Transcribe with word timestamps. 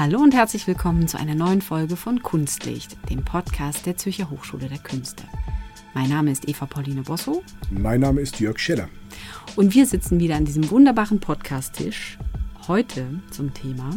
Hallo 0.00 0.18
und 0.20 0.32
herzlich 0.34 0.66
willkommen 0.66 1.08
zu 1.08 1.18
einer 1.18 1.34
neuen 1.34 1.60
Folge 1.60 1.94
von 1.94 2.22
Kunstlicht, 2.22 2.96
dem 3.10 3.22
Podcast 3.22 3.84
der 3.84 3.98
Zürcher 3.98 4.30
Hochschule 4.30 4.66
der 4.66 4.78
Künste. 4.78 5.24
Mein 5.92 6.08
Name 6.08 6.30
ist 6.30 6.48
Eva 6.48 6.64
Pauline 6.64 7.02
Bosso. 7.02 7.42
Mein 7.70 8.00
Name 8.00 8.22
ist 8.22 8.40
Jörg 8.40 8.58
Scheller. 8.58 8.88
Und 9.56 9.74
wir 9.74 9.84
sitzen 9.84 10.18
wieder 10.18 10.36
an 10.36 10.46
diesem 10.46 10.70
wunderbaren 10.70 11.20
Podcast-Tisch. 11.20 12.16
Heute 12.66 13.20
zum 13.30 13.52
Thema 13.52 13.90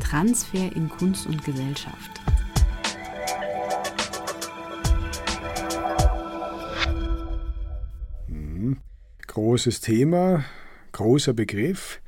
Transfer 0.00 0.74
in 0.74 0.88
Kunst 0.88 1.26
und 1.26 1.44
Gesellschaft. 1.44 2.10
Mhm. 8.26 8.78
Großes 9.26 9.82
Thema, 9.82 10.46
großer 10.92 11.34
Begriff. 11.34 12.00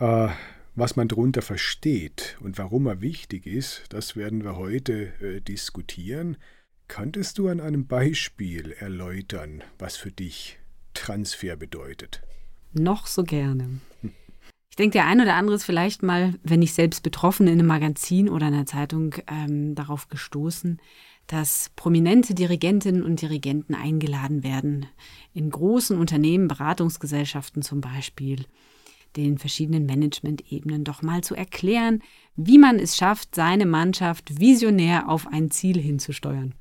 Äh, 0.00 0.30
was 0.74 0.96
man 0.96 1.08
darunter 1.08 1.42
versteht 1.42 2.36
und 2.40 2.58
warum 2.58 2.86
er 2.86 3.00
wichtig 3.00 3.46
ist, 3.46 3.84
das 3.90 4.16
werden 4.16 4.44
wir 4.44 4.56
heute 4.56 5.12
äh, 5.20 5.40
diskutieren. 5.40 6.36
Könntest 6.88 7.38
du 7.38 7.48
an 7.48 7.60
einem 7.60 7.86
Beispiel 7.86 8.72
erläutern, 8.72 9.62
was 9.78 9.96
für 9.96 10.10
dich 10.10 10.58
Transfer 10.92 11.56
bedeutet? 11.56 12.22
Noch 12.72 13.06
so 13.06 13.22
gerne. 13.22 13.80
Ich 14.68 14.76
denke, 14.76 14.94
der 14.94 15.06
ein 15.06 15.20
oder 15.20 15.36
andere 15.36 15.54
ist 15.54 15.64
vielleicht 15.64 16.02
mal, 16.02 16.34
wenn 16.42 16.58
nicht 16.58 16.74
selbst 16.74 17.04
betroffen, 17.04 17.46
in 17.46 17.52
einem 17.54 17.68
Magazin 17.68 18.28
oder 18.28 18.46
einer 18.46 18.66
Zeitung 18.66 19.14
ähm, 19.28 19.76
darauf 19.76 20.08
gestoßen, 20.08 20.80
dass 21.28 21.70
prominente 21.76 22.34
Dirigentinnen 22.34 23.04
und 23.04 23.22
Dirigenten 23.22 23.74
eingeladen 23.74 24.42
werden, 24.42 24.86
in 25.32 25.48
großen 25.48 25.96
Unternehmen, 25.96 26.48
Beratungsgesellschaften 26.48 27.62
zum 27.62 27.80
Beispiel, 27.80 28.46
den 29.16 29.38
verschiedenen 29.38 29.86
Management-Ebenen 29.86 30.84
doch 30.84 31.02
mal 31.02 31.22
zu 31.22 31.34
erklären, 31.34 32.02
wie 32.36 32.58
man 32.58 32.78
es 32.78 32.96
schafft, 32.96 33.34
seine 33.34 33.66
Mannschaft 33.66 34.40
visionär 34.40 35.08
auf 35.08 35.26
ein 35.26 35.50
Ziel 35.50 35.80
hinzusteuern. 35.80 36.54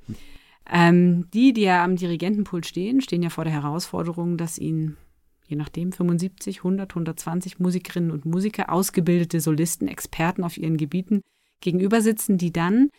Ähm, 0.71 1.29
die, 1.33 1.53
die 1.53 1.61
ja 1.61 1.83
am 1.83 1.95
Dirigentenpult 1.95 2.65
stehen, 2.65 3.01
stehen 3.01 3.23
ja 3.23 3.29
vor 3.29 3.43
der 3.43 3.53
Herausforderung, 3.53 4.37
dass 4.37 4.57
ihnen 4.57 4.97
je 5.45 5.57
nachdem 5.57 5.91
75, 5.91 6.59
100, 6.59 6.91
120 6.91 7.59
Musikerinnen 7.59 8.11
und 8.11 8.25
Musiker, 8.25 8.71
ausgebildete 8.71 9.39
Solisten, 9.39 9.87
Experten 9.87 10.43
auf 10.43 10.57
ihren 10.57 10.77
Gebieten 10.77 11.21
gegenüber 11.61 12.01
sitzen, 12.01 12.37
die 12.37 12.51
dann 12.51 12.89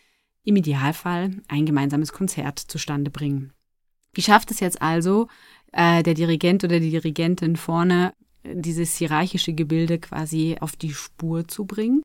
im 0.43 0.55
Idealfall 0.55 1.41
ein 1.47 1.65
gemeinsames 1.65 2.13
Konzert 2.13 2.59
zustande 2.59 3.11
bringen. 3.11 3.51
Wie 4.13 4.21
schafft 4.21 4.51
es 4.51 4.59
jetzt 4.59 4.81
also 4.81 5.27
äh, 5.71 6.03
der 6.03 6.13
Dirigent 6.13 6.63
oder 6.63 6.79
die 6.79 6.91
Dirigentin 6.91 7.55
vorne 7.55 8.13
dieses 8.53 8.95
hierarchische 8.97 9.53
Gebilde 9.53 9.99
quasi 9.99 10.57
auf 10.59 10.75
die 10.75 10.93
Spur 10.93 11.47
zu 11.47 11.65
bringen. 11.65 12.03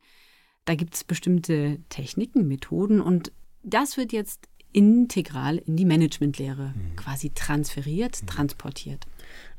Da 0.65 0.75
gibt 0.75 0.95
es 0.95 1.05
bestimmte 1.05 1.79
Techniken, 1.89 2.47
Methoden 2.49 3.01
und 3.01 3.33
das 3.63 3.97
wird 3.97 4.13
jetzt 4.13 4.49
integral 4.73 5.59
in 5.59 5.77
die 5.77 5.85
Managementlehre 5.85 6.75
mhm. 6.75 6.97
quasi 6.97 7.31
transferiert, 7.31 8.23
mhm. 8.23 8.27
transportiert. 8.27 9.07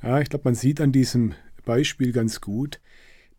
Ja, 0.02 0.20
ich 0.22 0.30
glaube, 0.30 0.46
man 0.46 0.56
sieht 0.56 0.80
an 0.82 0.92
diesem 0.92 1.34
Beispiel 1.66 2.12
ganz 2.12 2.42
gut, 2.42 2.80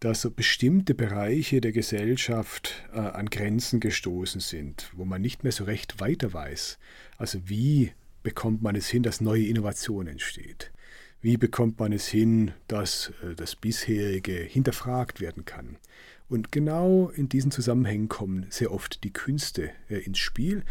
dass 0.00 0.22
so 0.22 0.30
bestimmte 0.30 0.94
Bereiche 0.94 1.60
der 1.60 1.72
Gesellschaft 1.72 2.84
äh, 2.92 2.98
an 2.98 3.26
Grenzen 3.26 3.78
gestoßen 3.78 4.40
sind, 4.40 4.90
wo 4.94 5.04
man 5.04 5.22
nicht 5.22 5.44
mehr 5.44 5.52
so 5.52 5.64
recht 5.64 6.00
weiter 6.00 6.32
weiß. 6.32 6.78
Also 7.18 7.48
wie 7.48 7.92
bekommt 8.22 8.62
man 8.62 8.74
es 8.74 8.88
hin, 8.88 9.04
dass 9.04 9.20
neue 9.20 9.46
Innovation 9.46 10.08
entsteht? 10.08 10.72
Wie 11.22 11.36
bekommt 11.36 11.78
man 11.78 11.92
es 11.92 12.08
hin, 12.08 12.50
dass 12.66 13.12
äh, 13.22 13.34
das 13.36 13.54
bisherige 13.56 14.34
hinterfragt 14.34 15.20
werden 15.20 15.44
kann? 15.44 15.78
Und 16.28 16.50
genau 16.50 17.10
in 17.10 17.28
diesen 17.28 17.50
Zusammenhängen 17.50 18.08
kommen 18.08 18.46
sehr 18.50 18.72
oft 18.72 19.04
die 19.04 19.12
Künste 19.12 19.70
äh, 19.88 19.98
ins 19.98 20.18
Spiel. 20.18 20.64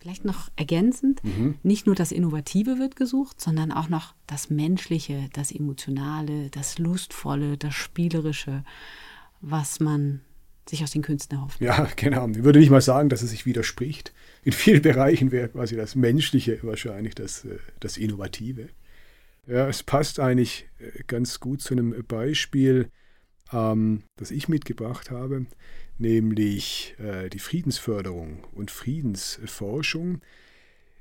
Vielleicht 0.00 0.24
noch 0.24 0.50
ergänzend, 0.56 1.22
mhm. 1.22 1.58
nicht 1.62 1.86
nur 1.86 1.94
das 1.94 2.12
Innovative 2.12 2.78
wird 2.78 2.96
gesucht, 2.96 3.40
sondern 3.40 3.70
auch 3.70 3.88
noch 3.88 4.14
das 4.26 4.50
Menschliche, 4.50 5.28
das 5.32 5.52
Emotionale, 5.52 6.48
das 6.50 6.78
Lustvolle, 6.78 7.56
das 7.56 7.74
Spielerische, 7.74 8.64
was 9.40 9.78
man 9.78 10.22
sich 10.68 10.82
aus 10.82 10.92
den 10.92 11.02
Künsten 11.02 11.38
erhofft. 11.38 11.60
Ja, 11.60 11.86
genau. 11.96 12.26
Ich 12.28 12.42
würde 12.42 12.58
nicht 12.58 12.70
mal 12.70 12.80
sagen, 12.80 13.10
dass 13.10 13.22
es 13.22 13.30
sich 13.30 13.46
widerspricht. 13.46 14.12
In 14.44 14.52
vielen 14.52 14.82
Bereichen 14.82 15.30
wäre 15.30 15.50
quasi 15.50 15.76
das 15.76 15.94
Menschliche 15.94 16.58
wahrscheinlich 16.62 17.14
das, 17.14 17.44
äh, 17.44 17.58
das 17.80 17.96
Innovative. 17.96 18.70
Ja, 19.46 19.68
es 19.68 19.82
passt 19.82 20.20
eigentlich 20.20 20.68
äh, 20.78 21.02
ganz 21.06 21.40
gut 21.40 21.62
zu 21.62 21.74
einem 21.74 22.04
Beispiel, 22.06 22.90
ähm, 23.52 24.04
das 24.16 24.30
ich 24.30 24.48
mitgebracht 24.48 25.10
habe, 25.10 25.46
nämlich 25.98 26.94
äh, 26.98 27.28
die 27.28 27.40
Friedensförderung 27.40 28.44
und 28.52 28.70
Friedensforschung. 28.70 30.20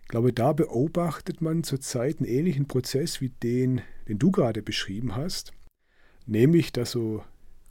Ich 0.01 0.07
glaube, 0.07 0.33
da 0.33 0.53
beobachtet 0.53 1.41
man 1.41 1.63
zurzeit 1.63 2.17
einen 2.17 2.27
ähnlichen 2.27 2.67
Prozess 2.67 3.21
wie 3.21 3.29
den, 3.29 3.81
den 4.07 4.17
du 4.17 4.31
gerade 4.31 4.63
beschrieben 4.63 5.15
hast, 5.15 5.53
nämlich 6.25 6.73
dass 6.73 6.91
so 6.91 7.23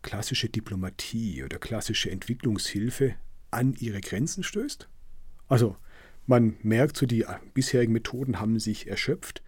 klassische 0.03 0.49
Diplomatie 0.49 1.43
oder 1.43 1.59
klassische 1.59 2.13
Entwicklungshilfe 2.13 3.17
an 3.51 3.75
ihre 3.75 4.01
Grenzen 4.01 4.45
stößt. 4.45 4.89
Also 5.49 5.77
man 6.29 6.57
merkt 6.63 6.97
so, 6.97 7.07
die 7.07 7.27
bisherigen 7.55 7.93
Methoden 7.93 8.39
haben 8.39 8.61
sich 8.61 8.87
erschöpft 8.87 9.43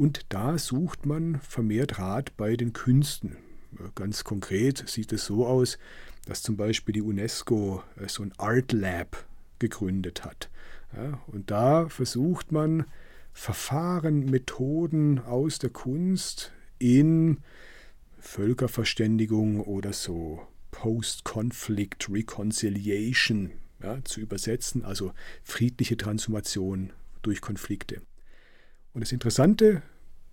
und 0.00 0.24
da 0.30 0.56
sucht 0.56 1.04
man 1.04 1.40
vermehrt 1.42 1.98
Rat 1.98 2.34
bei 2.38 2.56
den 2.56 2.72
Künsten. 2.72 3.36
Ganz 3.94 4.24
konkret 4.24 4.88
sieht 4.88 5.12
es 5.12 5.26
so 5.26 5.46
aus, 5.46 5.76
dass 6.24 6.40
zum 6.40 6.56
Beispiel 6.56 6.94
die 6.94 7.02
UNESCO 7.02 7.82
äh, 7.96 8.08
so 8.08 8.22
ein 8.22 8.32
Art 8.38 8.72
Lab 8.72 9.26
gegründet 9.58 10.24
hat. 10.24 10.48
Und 11.26 11.50
da 11.50 11.90
versucht 11.90 12.50
man 12.50 12.86
Verfahren, 13.34 14.24
Methoden 14.24 15.18
aus 15.20 15.58
der 15.58 15.68
Kunst 15.68 16.50
in 16.78 17.40
Völkerverständigung 18.18 19.60
oder 19.60 19.92
so 19.92 20.40
Post-Conflict 20.70 22.08
Reconciliation 22.10 23.52
ja, 23.82 24.02
zu 24.04 24.20
übersetzen, 24.20 24.82
also 24.82 25.12
friedliche 25.44 25.98
Transformation 25.98 26.90
durch 27.20 27.42
Konflikte. 27.42 28.00
Und 28.92 29.02
das 29.02 29.12
Interessante 29.12 29.82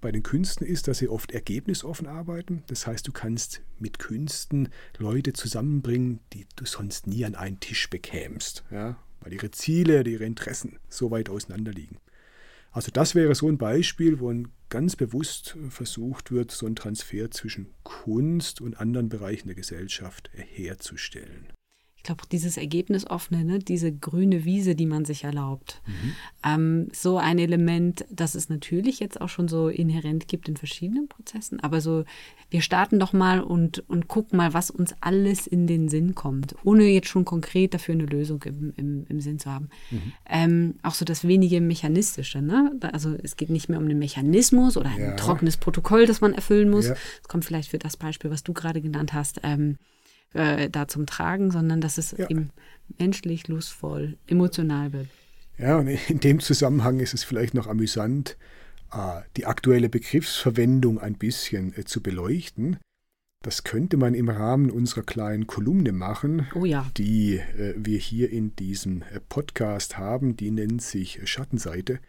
bei 0.01 0.12
den 0.12 0.23
Künsten 0.23 0.66
ist, 0.66 0.88
dass 0.88 1.00
sie 1.00 1.09
oft 1.09 1.31
ergebnisoffen 1.31 2.07
arbeiten. 2.07 2.63
Das 2.68 2.85
heißt, 2.85 3.07
du 3.07 3.12
kannst 3.12 3.62
mit 3.79 4.00
Künsten 4.00 4.69
Leute 4.97 5.34
zusammenbringen, 5.34 6.19
die 6.34 6.45
du 6.56 6.66
sonst 6.66 7.07
nie 7.07 7.25
an 7.25 7.35
einen 7.35 7.59
Tisch 7.59 7.90
bekämst, 7.90 8.63
ja? 8.72 8.97
weil 9.22 9.34
ihre 9.34 9.51
Ziele, 9.51 10.03
ihre 10.03 10.25
Interessen 10.25 10.79
so 10.90 11.12
weit 11.12 11.29
auseinander 11.29 11.72
liegen. 11.72 11.97
Also 12.72 12.91
das 12.91 13.16
wäre 13.16 13.34
so 13.34 13.47
ein 13.47 13.57
Beispiel, 13.57 14.19
wo 14.19 14.31
ganz 14.69 14.96
bewusst 14.96 15.57
versucht 15.69 16.31
wird, 16.31 16.51
so 16.51 16.66
einen 16.67 16.75
Transfer 16.75 17.31
zwischen 17.31 17.73
Kunst 17.84 18.62
und 18.62 18.79
anderen 18.79 19.09
Bereichen 19.09 19.47
der 19.47 19.56
Gesellschaft 19.56 20.29
herzustellen 20.34 21.47
glaube, 22.07 22.23
dieses 22.31 22.57
Ergebnisoffene, 22.57 23.44
ne, 23.44 23.59
diese 23.59 23.91
grüne 23.94 24.45
Wiese, 24.45 24.75
die 24.75 24.85
man 24.85 25.06
sich 25.06 25.25
erlaubt, 25.25 25.81
mhm. 25.85 26.13
ähm, 26.44 26.88
so 26.91 27.18
ein 27.18 27.38
Element, 27.38 28.06
das 28.09 28.34
es 28.34 28.50
natürlich 28.50 29.00
jetzt 29.00 29.22
auch 29.22 29.29
schon 29.29 29.47
so 29.47 29.68
inhärent 29.68 30.28
gibt 30.28 30.50
in 30.50 30.57
verschiedenen 30.57 31.07
Prozessen. 31.07 31.59
Aber 31.59 31.81
so, 31.81 32.06
wir 32.50 32.62
starten 32.62 32.97
doch 32.97 33.13
mal 33.13 33.41
und, 33.41 33.88
und 33.90 34.07
gucken 34.07 34.38
mal, 34.38 34.53
was 34.53 34.72
uns 34.72 34.96
alles 35.01 35.47
in 35.47 35.67
den 35.67 35.90
Sinn 35.90 36.16
kommt, 36.16 36.56
ohne 36.63 36.85
jetzt 36.85 37.09
schon 37.09 37.25
konkret 37.25 37.73
dafür 37.73 37.94
eine 37.94 38.06
Lösung 38.06 38.41
im, 38.44 38.73
im, 38.78 39.06
im 39.07 39.22
Sinn 39.22 39.38
zu 39.38 39.51
haben. 39.51 39.69
Mhm. 39.91 40.13
Ähm, 40.29 40.75
auch 40.84 40.94
so 40.94 41.03
das 41.03 41.28
wenige 41.28 41.59
Mechanistische. 41.59 42.41
Ne? 42.41 42.72
Also 42.94 43.16
es 43.22 43.35
geht 43.35 43.50
nicht 43.50 43.67
mehr 43.67 43.79
um 43.79 43.88
den 43.88 44.00
Mechanismus 44.00 44.78
oder 44.78 44.90
ein 44.90 45.00
ja. 45.00 45.16
trockenes 45.16 45.57
Protokoll, 45.57 46.06
das 46.06 46.22
man 46.22 46.34
erfüllen 46.34 46.70
muss. 46.70 46.85
Es 46.85 46.90
ja. 46.91 47.28
kommt 47.28 47.43
vielleicht 47.43 47.70
für 47.70 47.79
das 47.79 47.97
Beispiel, 47.97 48.31
was 48.31 48.43
du 48.43 48.53
gerade 48.53 48.81
genannt 48.81 49.11
hast. 49.14 49.41
Ähm, 49.43 49.78
äh, 50.34 50.70
da 50.70 50.88
zum 50.88 51.06
Tragen, 51.06 51.52
sondern 51.52 51.82
dass 51.82 51.97
es 51.97 52.12
ja. 52.12 52.29
eben 52.29 52.52
menschlich, 52.97 53.47
lustvoll, 53.47 54.18
emotional 54.28 54.94
wird. 54.94 55.08
Ja, 55.58 55.78
und 55.78 55.88
in 55.88 56.20
dem 56.20 56.40
Zusammenhang 56.40 57.00
ist 57.00 57.14
es 57.14 57.24
vielleicht 57.24 57.53
noch 57.53 57.68
amüsant, 57.68 58.38
äh, 58.91 59.22
die 59.35 59.46
aktuelle 59.46 59.90
Begriffsverwendung 59.90 61.00
ein 61.00 61.16
bisschen 61.16 61.76
äh, 61.78 61.85
zu 61.85 62.02
beleuchten. 62.02 62.78
Das 63.44 63.64
könnte 63.64 63.97
man 63.97 64.14
im 64.14 64.29
Rahmen 64.29 64.72
unserer 64.72 65.03
kleinen 65.03 65.47
Kolumne 65.47 65.91
machen, 65.91 66.47
oh 66.56 66.66
ja. 66.66 66.90
die 66.97 67.38
äh, 67.38 67.76
wir 67.78 68.00
hier 68.00 68.32
in 68.32 68.56
diesem 68.56 69.03
Podcast 69.29 69.97
haben. 69.97 70.35
Die 70.38 70.52
nennt 70.52 70.82
sich 70.82 71.20
Schattenseite. 71.26 72.00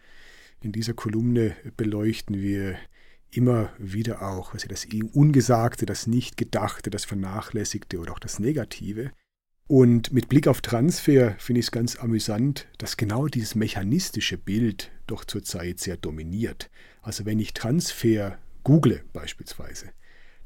In 0.61 0.71
dieser 0.71 0.93
Kolumne 0.93 1.55
beleuchten 1.77 2.41
wir 2.41 2.77
immer 3.31 3.71
wieder 3.77 4.21
auch, 4.21 4.53
also 4.53 4.67
das 4.67 4.87
Ungesagte, 5.13 5.85
das 5.85 6.07
Nicht-Gedachte, 6.07 6.89
das 6.89 7.05
Vernachlässigte 7.05 7.99
oder 7.99 8.13
auch 8.13 8.19
das 8.19 8.39
Negative. 8.39 9.11
Und 9.67 10.11
mit 10.11 10.29
Blick 10.29 10.47
auf 10.47 10.61
Transfer 10.61 11.35
finde 11.37 11.59
ich 11.59 11.67
es 11.67 11.71
ganz 11.71 11.95
amüsant, 11.95 12.67
dass 12.79 12.97
genau 12.97 13.27
dieses 13.27 13.53
mechanistische 13.53 14.37
Bild 14.37 14.89
doch 15.05 15.25
zurzeit 15.25 15.79
sehr 15.79 15.95
dominiert. 15.95 16.71
Also 17.03 17.25
wenn 17.25 17.37
ich 17.39 17.53
Transfer 17.53 18.39
google 18.63 19.03
beispielsweise, 19.13 19.91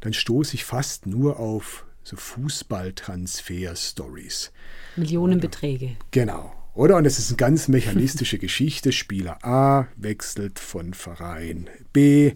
dann 0.01 0.11
stoße 0.11 0.55
ich 0.55 0.65
fast 0.65 1.07
nur 1.07 1.39
auf 1.39 1.85
so 2.03 2.17
Fußballtransfer-Stories. 2.17 4.51
Millionenbeträge. 4.97 5.95
Genau. 6.11 6.53
Oder? 6.73 6.97
Und 6.97 7.05
es 7.05 7.17
ist 7.19 7.29
eine 7.29 7.37
ganz 7.37 7.69
mechanistische 7.69 8.37
Geschichte. 8.39 8.91
Spieler 8.91 9.45
A 9.45 9.87
wechselt 9.95 10.59
von 10.59 10.93
Verein 10.93 11.69
B 11.93 12.33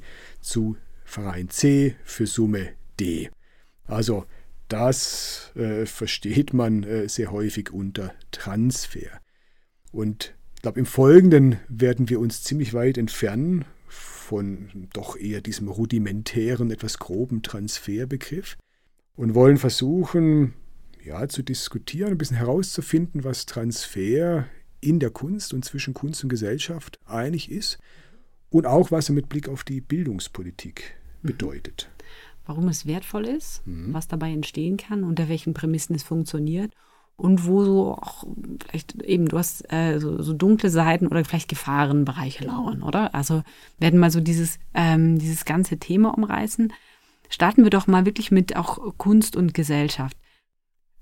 zu 0.47 0.77
Verein 1.03 1.49
C 1.49 1.95
für 2.03 2.27
Summe 2.27 2.69
D. 2.99 3.29
Also 3.85 4.25
das 4.67 5.51
äh, 5.55 5.85
versteht 5.85 6.53
man 6.53 6.83
äh, 6.83 7.07
sehr 7.07 7.31
häufig 7.31 7.71
unter 7.71 8.13
Transfer. 8.31 9.21
Und 9.91 10.35
ich 10.55 10.61
glaube, 10.61 10.79
im 10.79 10.85
Folgenden 10.85 11.57
werden 11.69 12.09
wir 12.09 12.19
uns 12.19 12.43
ziemlich 12.43 12.73
weit 12.73 12.97
entfernen 12.97 13.65
von 13.87 14.89
doch 14.91 15.15
eher 15.15 15.39
diesem 15.39 15.69
rudimentären, 15.69 16.71
etwas 16.71 16.99
groben 16.99 17.43
Transferbegriff 17.43 18.57
und 19.15 19.35
wollen 19.35 19.57
versuchen, 19.57 20.53
ja, 21.03 21.29
zu 21.29 21.43
diskutieren, 21.43 22.11
ein 22.11 22.17
bisschen 22.17 22.37
herauszufinden, 22.37 23.23
was 23.23 23.45
Transfer 23.45 24.45
in 24.81 24.99
der 24.99 25.11
Kunst 25.11 25.53
und 25.53 25.63
zwischen 25.63 25.93
Kunst 25.93 26.23
und 26.23 26.29
Gesellschaft 26.29 26.99
eigentlich 27.05 27.49
ist 27.49 27.77
und 28.49 28.65
auch, 28.65 28.91
was 28.91 29.09
er 29.09 29.15
mit 29.15 29.29
Blick 29.29 29.49
auf 29.49 29.63
die 29.63 29.81
Bildungspolitik 29.81 30.95
mhm. 31.21 31.27
bedeutet. 31.27 31.89
Warum 32.45 32.69
es 32.69 32.85
wertvoll 32.85 33.25
ist, 33.25 33.65
mhm. 33.67 33.93
was 33.93 34.07
dabei 34.07 34.31
entstehen 34.31 34.77
kann, 34.77 35.03
unter 35.03 35.27
welchen 35.29 35.53
Prämissen 35.53 35.95
es 35.95 36.03
funktioniert 36.03 36.71
und 37.17 37.45
wo 37.45 37.65
so 37.65 37.93
auch 37.95 38.25
vielleicht 38.61 39.01
eben, 39.01 39.27
du 39.27 39.37
hast 39.37 39.71
äh, 39.73 39.99
so, 39.99 40.21
so, 40.21 40.33
dunkle 40.33 40.69
Seiten 40.69 41.07
oder 41.07 41.25
vielleicht 41.25 41.49
Gefahrenbereiche 41.49 42.45
lauern, 42.45 42.83
oder? 42.83 43.13
Also 43.15 43.43
werden 43.79 43.99
mal 43.99 44.11
so 44.11 44.21
dieses, 44.21 44.59
ähm, 44.75 45.17
dieses 45.17 45.43
ganze 45.43 45.77
Thema 45.77 46.15
umreißen. 46.15 46.71
Starten 47.29 47.63
wir 47.63 47.71
doch 47.71 47.87
mal 47.87 48.05
wirklich 48.05 48.31
mit 48.31 48.55
auch 48.55 48.93
Kunst 48.97 49.35
und 49.35 49.53
Gesellschaft. 49.53 50.15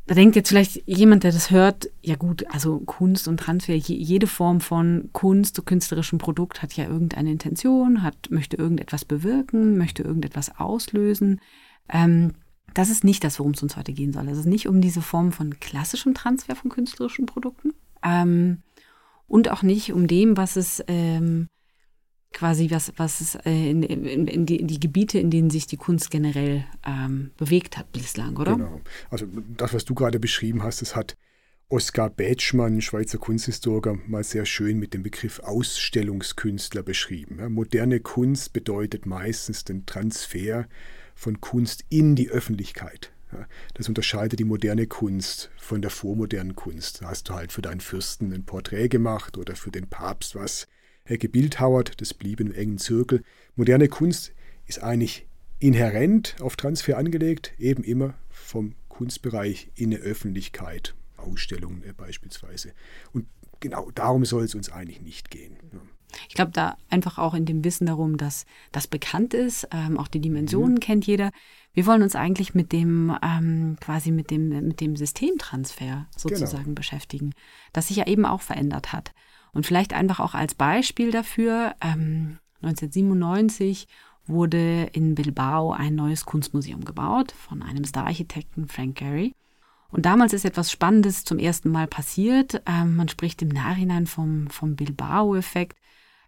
Da 0.07 0.13
denkt 0.13 0.35
jetzt 0.35 0.49
vielleicht 0.49 0.87
jemand, 0.87 1.23
der 1.23 1.31
das 1.31 1.49
hört, 1.49 1.89
ja 2.03 2.15
gut, 2.15 2.45
also 2.53 2.79
Kunst 2.79 3.27
und 3.27 3.39
Transfer, 3.39 3.73
jede 3.73 4.27
Form 4.27 4.61
von 4.61 5.09
Kunst, 5.13 5.55
so 5.55 5.63
künstlerischem 5.63 6.19
Produkt 6.19 6.61
hat 6.61 6.73
ja 6.73 6.85
irgendeine 6.85 7.31
Intention, 7.31 8.03
hat, 8.03 8.29
möchte 8.29 8.55
irgendetwas 8.55 9.03
bewirken, 9.03 9.77
möchte 9.77 10.03
irgendetwas 10.03 10.59
auslösen. 10.59 11.41
Ähm, 11.89 12.33
das 12.75 12.89
ist 12.89 13.03
nicht 13.03 13.23
das, 13.23 13.39
worum 13.39 13.53
es 13.53 13.63
uns 13.63 13.77
heute 13.77 13.93
gehen 13.93 14.13
soll. 14.13 14.27
Es 14.27 14.37
ist 14.37 14.45
nicht 14.45 14.67
um 14.67 14.79
diese 14.79 15.01
Form 15.01 15.31
von 15.31 15.59
klassischem 15.59 16.13
Transfer 16.13 16.55
von 16.55 16.69
künstlerischen 16.69 17.25
Produkten 17.25 17.71
ähm, 18.03 18.61
und 19.27 19.49
auch 19.49 19.63
nicht 19.63 19.91
um 19.91 20.05
dem, 20.07 20.37
was 20.37 20.55
es 20.55 20.83
ähm, 20.87 21.47
quasi, 22.35 22.69
was, 22.69 22.91
was 22.97 23.21
es 23.21 23.35
äh, 23.45 23.71
in, 23.71 23.81
in, 23.81 24.27
in, 24.27 24.45
die, 24.45 24.57
in, 24.57 24.67
die, 24.67 24.79
Gebiete, 24.79 25.17
in 25.17 25.31
denen 25.31 25.49
sich 25.49 25.67
die 25.67 25.77
Kunst 25.77 26.11
generell 26.11 26.65
ähm, 26.85 27.31
bewegt 27.37 27.77
hat 27.77 27.91
bislang, 27.93 28.35
oder? 28.35 28.55
Genau. 28.57 28.81
Also 29.09 29.25
das, 29.57 29.73
was 29.73 29.85
du 29.85 29.95
gerade 29.95 30.19
beschrieben 30.19 30.61
hast, 30.61 30.81
das 30.81 30.95
hat 30.95 31.15
Oskar 31.69 32.09
Bätschmann, 32.09 32.81
Schweizer 32.81 33.17
Kunsthistoriker, 33.17 33.97
mal 34.05 34.23
sehr 34.23 34.45
schön 34.45 34.77
mit 34.77 34.93
dem 34.93 35.01
Begriff 35.01 35.39
Ausstellungskünstler 35.39 36.83
beschrieben. 36.83 37.37
Ja, 37.39 37.49
moderne 37.49 38.01
Kunst 38.01 38.53
bedeutet 38.53 39.05
meistens 39.05 39.63
den 39.63 39.85
Transfer 39.85 40.67
von 41.15 41.39
Kunst 41.39 41.85
in 41.89 42.15
die 42.15 42.29
Öffentlichkeit. 42.29 43.13
Das 43.73 43.87
unterscheidet 43.87 44.39
die 44.39 44.45
moderne 44.45 44.87
Kunst 44.87 45.49
von 45.57 45.81
der 45.81 45.89
vormodernen 45.89 46.55
Kunst. 46.55 47.01
Da 47.01 47.09
hast 47.09 47.29
du 47.29 47.33
halt 47.33 47.51
für 47.51 47.61
deinen 47.61 47.81
Fürsten 47.81 48.31
ein 48.33 48.45
Porträt 48.45 48.87
gemacht 48.87 49.37
oder 49.37 49.55
für 49.55 49.71
den 49.71 49.87
Papst 49.87 50.35
was 50.35 50.67
gebildhauert, 51.05 52.01
das 52.01 52.13
blieb 52.13 52.39
im 52.39 52.51
engen 52.51 52.77
Zirkel. 52.77 53.23
Moderne 53.55 53.87
Kunst 53.87 54.33
ist 54.65 54.81
eigentlich 54.81 55.27
inhärent 55.59 56.35
auf 56.41 56.55
Transfer 56.55 56.97
angelegt, 56.97 57.53
eben 57.57 57.83
immer 57.83 58.15
vom 58.29 58.75
Kunstbereich 58.89 59.69
in 59.75 59.91
die 59.91 59.97
Öffentlichkeit, 59.97 60.95
Ausstellungen 61.17 61.83
äh, 61.83 61.93
beispielsweise. 61.93 62.73
Und 63.13 63.27
genau 63.59 63.91
darum 63.91 64.25
soll 64.25 64.43
es 64.43 64.55
uns 64.55 64.69
eigentlich 64.69 65.01
nicht 65.01 65.29
gehen. 65.29 65.57
Ich 66.29 66.35
glaube, 66.35 66.51
da 66.51 66.77
einfach 66.89 67.17
auch 67.17 67.33
in 67.33 67.45
dem 67.45 67.63
Wissen 67.63 67.87
darum, 67.87 68.17
dass 68.17 68.45
das 68.71 68.87
bekannt 68.87 69.33
ist, 69.33 69.67
ähm, 69.71 69.97
auch 69.97 70.07
die 70.07 70.21
Dimensionen 70.21 70.75
mhm. 70.75 70.79
kennt 70.79 71.05
jeder. 71.07 71.31
Wir 71.73 71.85
wollen 71.85 72.03
uns 72.03 72.15
eigentlich 72.15 72.53
mit 72.53 72.71
dem 72.71 73.15
ähm, 73.21 73.75
quasi 73.81 74.11
mit 74.11 74.31
dem 74.31 74.47
mit 74.47 74.79
dem 74.79 74.95
Systemtransfer 74.95 76.07
sozusagen 76.15 76.63
genau. 76.63 76.75
beschäftigen, 76.75 77.33
das 77.73 77.89
sich 77.89 77.97
ja 77.97 78.07
eben 78.07 78.25
auch 78.25 78.41
verändert 78.41 78.93
hat. 78.93 79.13
Und 79.55 79.65
vielleicht 79.65 79.93
einfach 79.93 80.19
auch 80.19 80.35
als 80.35 80.53
Beispiel 80.53 81.09
dafür: 81.09 81.73
ähm, 81.81 82.37
1997 82.61 83.87
wurde 84.27 84.89
in 84.93 85.15
Bilbao 85.15 85.71
ein 85.71 85.95
neues 85.95 86.25
Kunstmuseum 86.25 86.85
gebaut 86.85 87.31
von 87.31 87.63
einem 87.63 87.83
Stararchitekten 87.83 88.67
Frank 88.67 88.97
Gehry. 88.97 89.33
Und 89.89 90.05
damals 90.05 90.33
ist 90.33 90.45
etwas 90.45 90.71
Spannendes 90.71 91.23
zum 91.23 91.39
ersten 91.39 91.71
Mal 91.71 91.87
passiert. 91.87 92.61
Ähm, 92.67 92.95
man 92.95 93.09
spricht 93.09 93.41
im 93.41 93.49
Nachhinein 93.49 94.05
vom, 94.05 94.47
vom 94.49 94.75
Bilbao-Effekt 94.75 95.79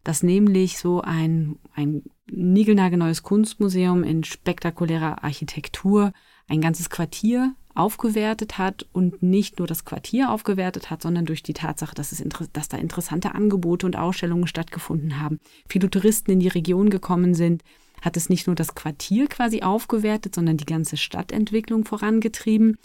dass 0.08 0.24
nämlich 0.24 0.78
so 0.78 1.02
ein, 1.02 1.60
ein 1.76 2.02
niegelnagelneues 2.32 3.24
Kunstmuseum 3.24 4.04
in 4.04 4.24
spektakulärer 4.24 5.22
Architektur 5.26 6.14
ein 6.48 6.62
ganzes 6.62 6.90
Quartier 6.90 7.54
aufgewertet 7.78 8.58
hat 8.58 8.86
und 8.92 9.22
nicht 9.22 9.60
nur 9.60 9.68
das 9.68 9.86
Quartier 9.86 10.32
aufgewertet 10.32 10.90
hat, 10.90 11.02
sondern 11.02 11.26
durch 11.26 11.44
die 11.44 11.54
Tatsache, 11.54 11.96
dass, 11.96 12.12
es 12.12 12.24
dass 12.54 12.70
da 12.70 12.78
interessante 12.78 13.36
Angebote 13.36 13.86
und 13.86 13.96
Ausstellungen 13.96 14.48
stattgefunden 14.48 15.20
haben, 15.20 15.40
viele 15.70 15.90
Touristen 15.90 16.32
in 16.32 16.40
die 16.40 16.48
Region 16.48 16.90
gekommen 16.90 17.34
sind, 17.34 17.64
hat 18.02 18.18
es 18.18 18.30
nicht 18.30 18.48
nur 18.48 18.56
das 18.56 18.76
Quartier 18.76 19.28
quasi 19.28 19.62
aufgewertet, 19.62 20.36
sondern 20.36 20.58
die 20.58 20.66
ganze 20.66 20.98
Stadtentwicklung 20.98 21.86
vorangetrieben. 21.86 22.78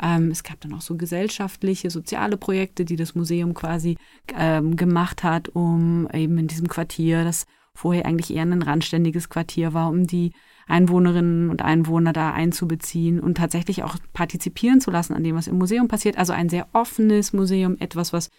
Ähm, 0.00 0.30
es 0.30 0.42
gab 0.42 0.60
dann 0.60 0.74
auch 0.74 0.82
so 0.82 0.96
gesellschaftliche, 0.96 1.90
soziale 1.90 2.36
Projekte, 2.36 2.84
die 2.84 2.96
das 2.96 3.14
Museum 3.14 3.54
quasi 3.54 3.96
ähm, 4.36 4.76
gemacht 4.76 5.22
hat, 5.22 5.48
um 5.48 6.08
eben 6.12 6.38
in 6.38 6.48
diesem 6.48 6.68
Quartier, 6.68 7.24
das 7.24 7.46
vorher 7.74 8.06
eigentlich 8.06 8.34
eher 8.34 8.42
ein 8.42 8.62
randständiges 8.62 9.28
Quartier 9.28 9.72
war, 9.72 9.88
um 9.88 10.06
die 10.06 10.32
Einwohnerinnen 10.68 11.50
und 11.50 11.62
Einwohner 11.62 12.12
da 12.12 12.32
einzubeziehen 12.32 13.20
und 13.20 13.36
tatsächlich 13.36 13.82
auch 13.82 13.96
partizipieren 14.12 14.80
zu 14.80 14.90
lassen 14.90 15.14
an 15.14 15.24
dem, 15.24 15.34
was 15.34 15.48
im 15.48 15.58
Museum 15.58 15.88
passiert. 15.88 16.18
Also 16.18 16.32
ein 16.32 16.48
sehr 16.48 16.68
offenes 16.72 17.32
Museum, 17.32 17.76
etwas, 17.80 18.12
was 18.12 18.30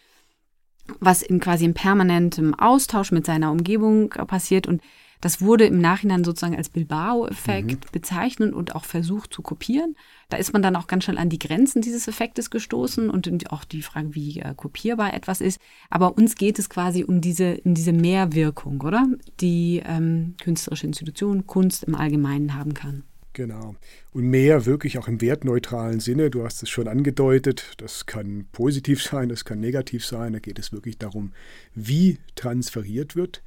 was 0.99 1.21
in 1.21 1.39
quasi 1.39 1.65
im 1.65 1.73
permanentem 1.73 2.55
Austausch 2.55 3.11
mit 3.11 3.25
seiner 3.25 3.51
Umgebung 3.51 4.09
passiert 4.09 4.67
und 4.67 4.81
das 5.21 5.41
wurde 5.41 5.65
im 5.65 5.79
Nachhinein 5.79 6.23
sozusagen 6.23 6.55
als 6.55 6.69
Bilbao-Effekt 6.69 7.85
mhm. 7.85 7.91
bezeichnet 7.91 8.53
und 8.53 8.75
auch 8.75 8.85
versucht 8.85 9.33
zu 9.33 9.41
kopieren. 9.41 9.95
Da 10.29 10.37
ist 10.37 10.53
man 10.53 10.61
dann 10.61 10.75
auch 10.75 10.87
ganz 10.87 11.03
schnell 11.03 11.17
an 11.17 11.29
die 11.29 11.39
Grenzen 11.39 11.81
dieses 11.81 12.07
Effektes 12.07 12.49
gestoßen 12.49 13.09
und 13.09 13.51
auch 13.51 13.65
die 13.65 13.81
Frage, 13.81 14.15
wie 14.15 14.39
äh, 14.39 14.53
kopierbar 14.55 15.13
etwas 15.13 15.41
ist. 15.41 15.59
Aber 15.89 16.17
uns 16.17 16.35
geht 16.35 16.59
es 16.59 16.69
quasi 16.69 17.03
um 17.03 17.19
diese, 17.19 17.59
um 17.65 17.73
diese 17.73 17.93
Mehrwirkung, 17.93 18.81
oder? 18.81 19.07
Die 19.41 19.81
ähm, 19.85 20.35
künstlerische 20.41 20.87
Institution, 20.87 21.47
Kunst 21.47 21.83
im 21.83 21.95
Allgemeinen 21.95 22.55
haben 22.55 22.73
kann. 22.73 23.03
Genau. 23.33 23.75
Und 24.11 24.23
mehr 24.23 24.65
wirklich 24.65 24.97
auch 24.97 25.07
im 25.07 25.21
wertneutralen 25.21 25.99
Sinne. 25.99 26.29
Du 26.29 26.43
hast 26.43 26.63
es 26.63 26.69
schon 26.69 26.87
angedeutet. 26.87 27.73
Das 27.77 28.05
kann 28.05 28.47
positiv 28.51 29.03
sein, 29.03 29.29
das 29.29 29.45
kann 29.45 29.59
negativ 29.59 30.05
sein. 30.05 30.33
Da 30.33 30.39
geht 30.39 30.59
es 30.59 30.71
wirklich 30.71 30.97
darum, 30.97 31.33
wie 31.75 32.17
transferiert 32.35 33.15
wird. 33.15 33.43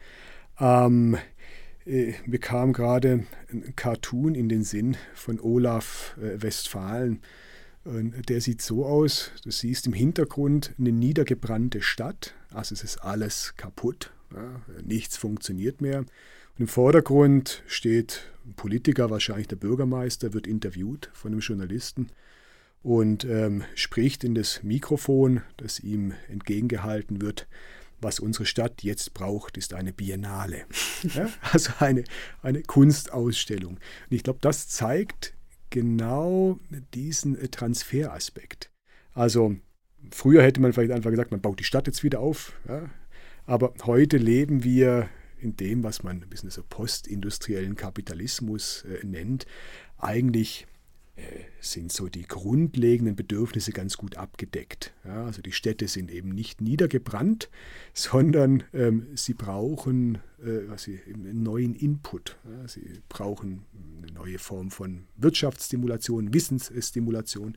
Ähm, 0.61 1.17
äh, 1.87 2.15
mir 2.27 2.39
kam 2.39 2.73
gerade 2.73 3.25
ein 3.51 3.75
Cartoon 3.77 4.35
in 4.35 4.49
den 4.49 4.65
Sinn 4.65 4.97
von 5.15 5.41
Olaf 5.41 6.17
äh, 6.19 6.43
Westphalen. 6.43 7.21
Der 7.85 8.41
sieht 8.41 8.63
so 8.63 8.87
aus, 8.87 9.33
du 9.43 9.51
siehst 9.51 9.89
im 9.89 9.93
Hintergrund 9.93 10.73
eine 10.79 10.93
niedergebrannte 10.93 11.83
Stadt, 11.83 12.33
also 12.55 12.75
es 12.75 12.85
ist 12.85 12.99
alles 12.99 13.55
kaputt, 13.57 14.13
ja, 14.33 14.61
nichts 14.85 15.17
funktioniert 15.17 15.81
mehr. 15.81 15.99
Und 15.99 16.09
im 16.59 16.69
Vordergrund 16.69 17.65
steht 17.67 18.31
ein 18.47 18.55
Politiker, 18.55 19.11
wahrscheinlich 19.11 19.49
der 19.49 19.57
Bürgermeister, 19.57 20.33
wird 20.33 20.47
interviewt 20.47 21.11
von 21.13 21.33
einem 21.33 21.41
Journalisten 21.41 22.07
und 22.83 23.25
ähm, 23.25 23.65
spricht 23.75 24.23
in 24.23 24.35
das 24.35 24.63
Mikrofon, 24.63 25.43
das 25.57 25.81
ihm 25.81 26.13
entgegengehalten 26.29 27.21
wird 27.21 27.49
was 28.03 28.21
unsere 28.21 28.47
Stadt 28.47 28.83
jetzt 28.83 29.15
braucht, 29.15 29.57
ist 29.57 29.75
eine 29.75 29.93
Biennale. 29.93 30.65
Ja? 31.15 31.29
Also 31.41 31.73
eine, 31.81 32.05
eine 32.43 32.63
Kunstausstellung. 32.63 33.73
Und 33.75 33.81
ich 34.11 34.23
glaube, 34.23 34.39
das 34.41 34.69
zeigt 34.69 35.35
genau 35.71 36.61
diesen 36.95 37.37
äh, 37.37 37.49
Transferaspekt. 37.49 38.71
Also 39.13 39.57
früher 40.11 40.43
hätte 40.43 40.61
man 40.61 40.73
vielleicht 40.73 40.93
einfach 40.93 41.11
gesagt, 41.11 41.33
man 41.33 41.41
baut 41.41 41.59
die 41.59 41.65
Stadt 41.65 41.87
jetzt 41.87 42.05
wieder 42.05 42.21
auf. 42.21 42.53
Ja? 42.69 42.89
Aber 43.47 43.75
heute 43.85 44.17
leben 44.17 44.63
wir 44.63 45.09
in 45.39 45.57
dem, 45.57 45.83
was 45.83 46.05
man 46.05 46.23
ein 46.23 46.29
bisschen 46.29 46.51
so 46.51 46.63
postindustriellen 46.63 47.75
Kapitalismus 47.75 48.85
äh, 48.85 49.05
nennt, 49.05 49.47
eigentlich 49.99 50.67
sind 51.61 51.93
so 51.93 52.09
die 52.09 52.23
grundlegenden 52.23 53.15
Bedürfnisse 53.15 53.73
ganz 53.73 53.97
gut 53.97 54.17
abgedeckt. 54.17 54.93
Ja, 55.05 55.25
also 55.27 55.43
die 55.43 55.53
Städte 55.53 55.87
sind 55.87 56.11
eben 56.11 56.31
nicht 56.31 56.61
niedergebrannt, 56.61 57.51
sondern 57.95 58.65
ähm, 58.73 59.09
sie 59.15 59.35
brauchen 59.35 60.17
äh, 60.41 60.69
was 60.69 60.89
einen 60.89 61.43
neuen 61.43 61.75
Input. 61.75 62.39
Ja, 62.45 62.69
sie 62.69 63.01
brauchen 63.09 63.65
eine 64.03 64.13
neue 64.13 64.39
Form 64.39 64.71
von 64.71 65.07
Wirtschaftsstimulation, 65.17 66.35
Wissensstimulation. 66.35 67.57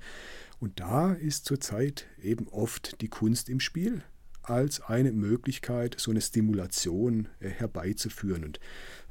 Und 0.59 0.79
da 0.79 1.13
ist 1.13 1.45
zurzeit 1.45 2.05
eben 2.21 2.47
oft 2.49 3.01
die 3.01 3.09
Kunst 3.09 3.49
im 3.49 3.59
Spiel 3.59 4.03
als 4.49 4.81
eine 4.81 5.11
Möglichkeit, 5.11 5.95
so 5.97 6.11
eine 6.11 6.21
Stimulation 6.21 7.27
äh, 7.39 7.49
herbeizuführen. 7.49 8.43
Und 8.43 8.59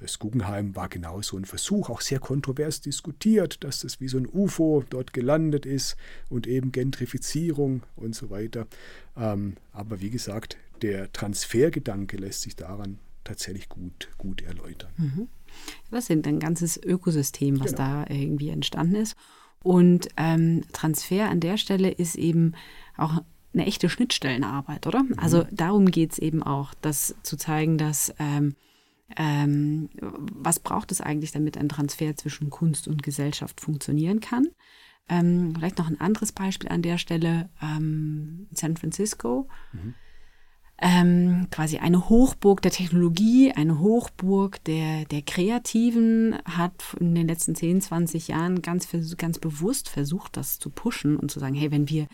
das 0.01 0.19
Guggenheim 0.19 0.75
war 0.77 0.89
genau 0.89 1.23
so 1.23 1.37
ein 1.37 1.45
Versuch, 1.45 1.91
auch 1.91 2.01
sehr 2.01 2.19
kontrovers 2.19 2.81
diskutiert, 2.81 3.63
dass 3.65 3.81
das 3.81 4.01
wie 4.01 4.09
so 4.09 4.19
ein 4.19 4.27
UFO 4.27 4.85
dort 4.89 5.13
gelandet 5.13 5.67
ist 5.67 5.97
und 6.29 6.47
eben 6.47 6.73
Gentrifizierung 6.73 7.83
und 7.97 8.15
so 8.15 8.31
weiter. 8.31 8.67
Ähm, 9.17 9.55
aber 9.73 10.01
wie 10.01 10.11
gesagt, 10.11 10.57
der 10.83 11.13
Transfergedanke 11.13 12.17
lässt 12.17 12.43
sich 12.43 12.57
daran 12.57 12.99
tatsächlich 13.25 13.69
gut, 13.69 14.09
gut 14.19 14.43
erläutern. 14.43 14.93
Mhm. 14.97 15.29
Das 15.91 16.11
ist 16.11 16.27
ein 16.27 16.41
ganzes 16.41 16.77
Ökosystem, 16.83 17.61
was 17.61 17.73
genau. 17.73 18.05
da 18.05 18.07
irgendwie 18.09 18.51
entstanden 18.51 18.97
ist. 18.97 19.17
Und 19.63 20.09
ähm, 20.19 20.63
Transfer 20.73 21.31
an 21.31 21.41
der 21.41 21.57
Stelle 21.57 21.91
ist 21.91 22.17
eben 22.17 22.53
auch 22.97 23.23
eine 23.55 23.67
echte 23.67 23.89
Schnittstellenarbeit, 23.89 24.87
oder? 24.87 25.03
Mhm. 25.03 25.19
Also 25.19 25.47
darum 25.51 25.87
geht 25.91 26.13
es 26.13 26.19
eben 26.19 26.43
auch, 26.43 26.75
das 26.81 27.15
zu 27.23 27.37
zeigen, 27.37 27.79
dass 27.79 28.15
ähm, 28.19 28.55
ähm, 29.17 29.91
was 30.01 30.61
braucht 30.61 30.91
es 30.91 31.01
eigentlich, 31.01 31.33
damit 31.33 31.57
ein 31.57 31.69
Transfer 31.69 32.17
zwischen 32.17 32.51
Kunst 32.51 32.89
und 32.89 33.03
Gesellschaft 33.03 33.61
funktionieren 33.61 34.21
kann. 34.21 34.49
Ähm, 35.09 35.55
vielleicht 35.55 35.79
noch 35.79 35.89
ein 35.89 36.01
anderes 36.01 36.33
Beispiel 36.33 36.71
an 36.71 36.83
der 36.83 36.99
Stelle, 36.99 37.51
ähm, 37.63 38.47
San 38.53 38.77
Francisco. 38.77 39.49
Mhm. 39.73 39.95
Ähm, 40.77 41.47
quasi 41.51 41.79
eine 41.79 42.09
Hochburg 42.09 42.61
der 42.61 42.73
Technologie, 42.73 43.53
eine 43.53 43.79
Hochburg 43.79 44.63
der, 44.65 45.05
der 45.05 45.23
Kreativen, 45.23 46.37
hat 46.45 46.97
in 46.99 47.15
den 47.15 47.29
letzten 47.29 47.55
10, 47.55 47.81
20 47.81 48.29
Jahren 48.29 48.61
ganz, 48.61 48.89
ganz 49.17 49.39
bewusst 49.39 49.89
versucht, 49.89 50.37
das 50.37 50.59
zu 50.59 50.71
pushen 50.71 51.17
und 51.17 51.31
zu 51.31 51.39
sagen, 51.39 51.55
hey, 51.55 51.71
wenn 51.71 51.89
wir 51.89 52.09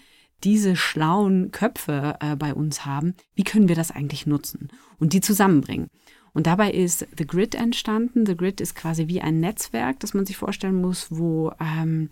diese 0.45 0.77
schlauen 0.77 1.51
Köpfe 1.51 2.17
äh, 2.21 2.37
bei 2.37 2.55
uns 2.55 2.85
haben, 2.87 3.15
wie 3.35 3.45
können 3.45 3.69
wir 3.69 3.77
das 3.77 3.91
eigentlich 3.91 4.27
nutzen 4.27 4.69
und 4.99 5.13
die 5.13 5.21
zusammenbringen? 5.21 5.89
Und 6.33 6.47
dabei 6.47 6.71
ist 6.71 7.07
The 7.17 7.27
Grid 7.27 7.55
entstanden. 7.55 8.25
The 8.25 8.37
Grid 8.37 8.61
ist 8.61 8.77
quasi 8.77 9.09
wie 9.09 9.21
ein 9.21 9.41
Netzwerk, 9.41 9.99
das 10.01 10.15
man 10.15 10.27
sich 10.27 10.37
vorstellen 10.37 10.81
muss, 10.81 11.09
wo 11.11 11.53
ähm, 11.61 12.09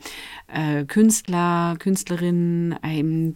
äh, 0.49 0.85
Künstler, 0.85 1.77
Künstlerinnen, 1.79 2.75
ähm, 2.83 3.35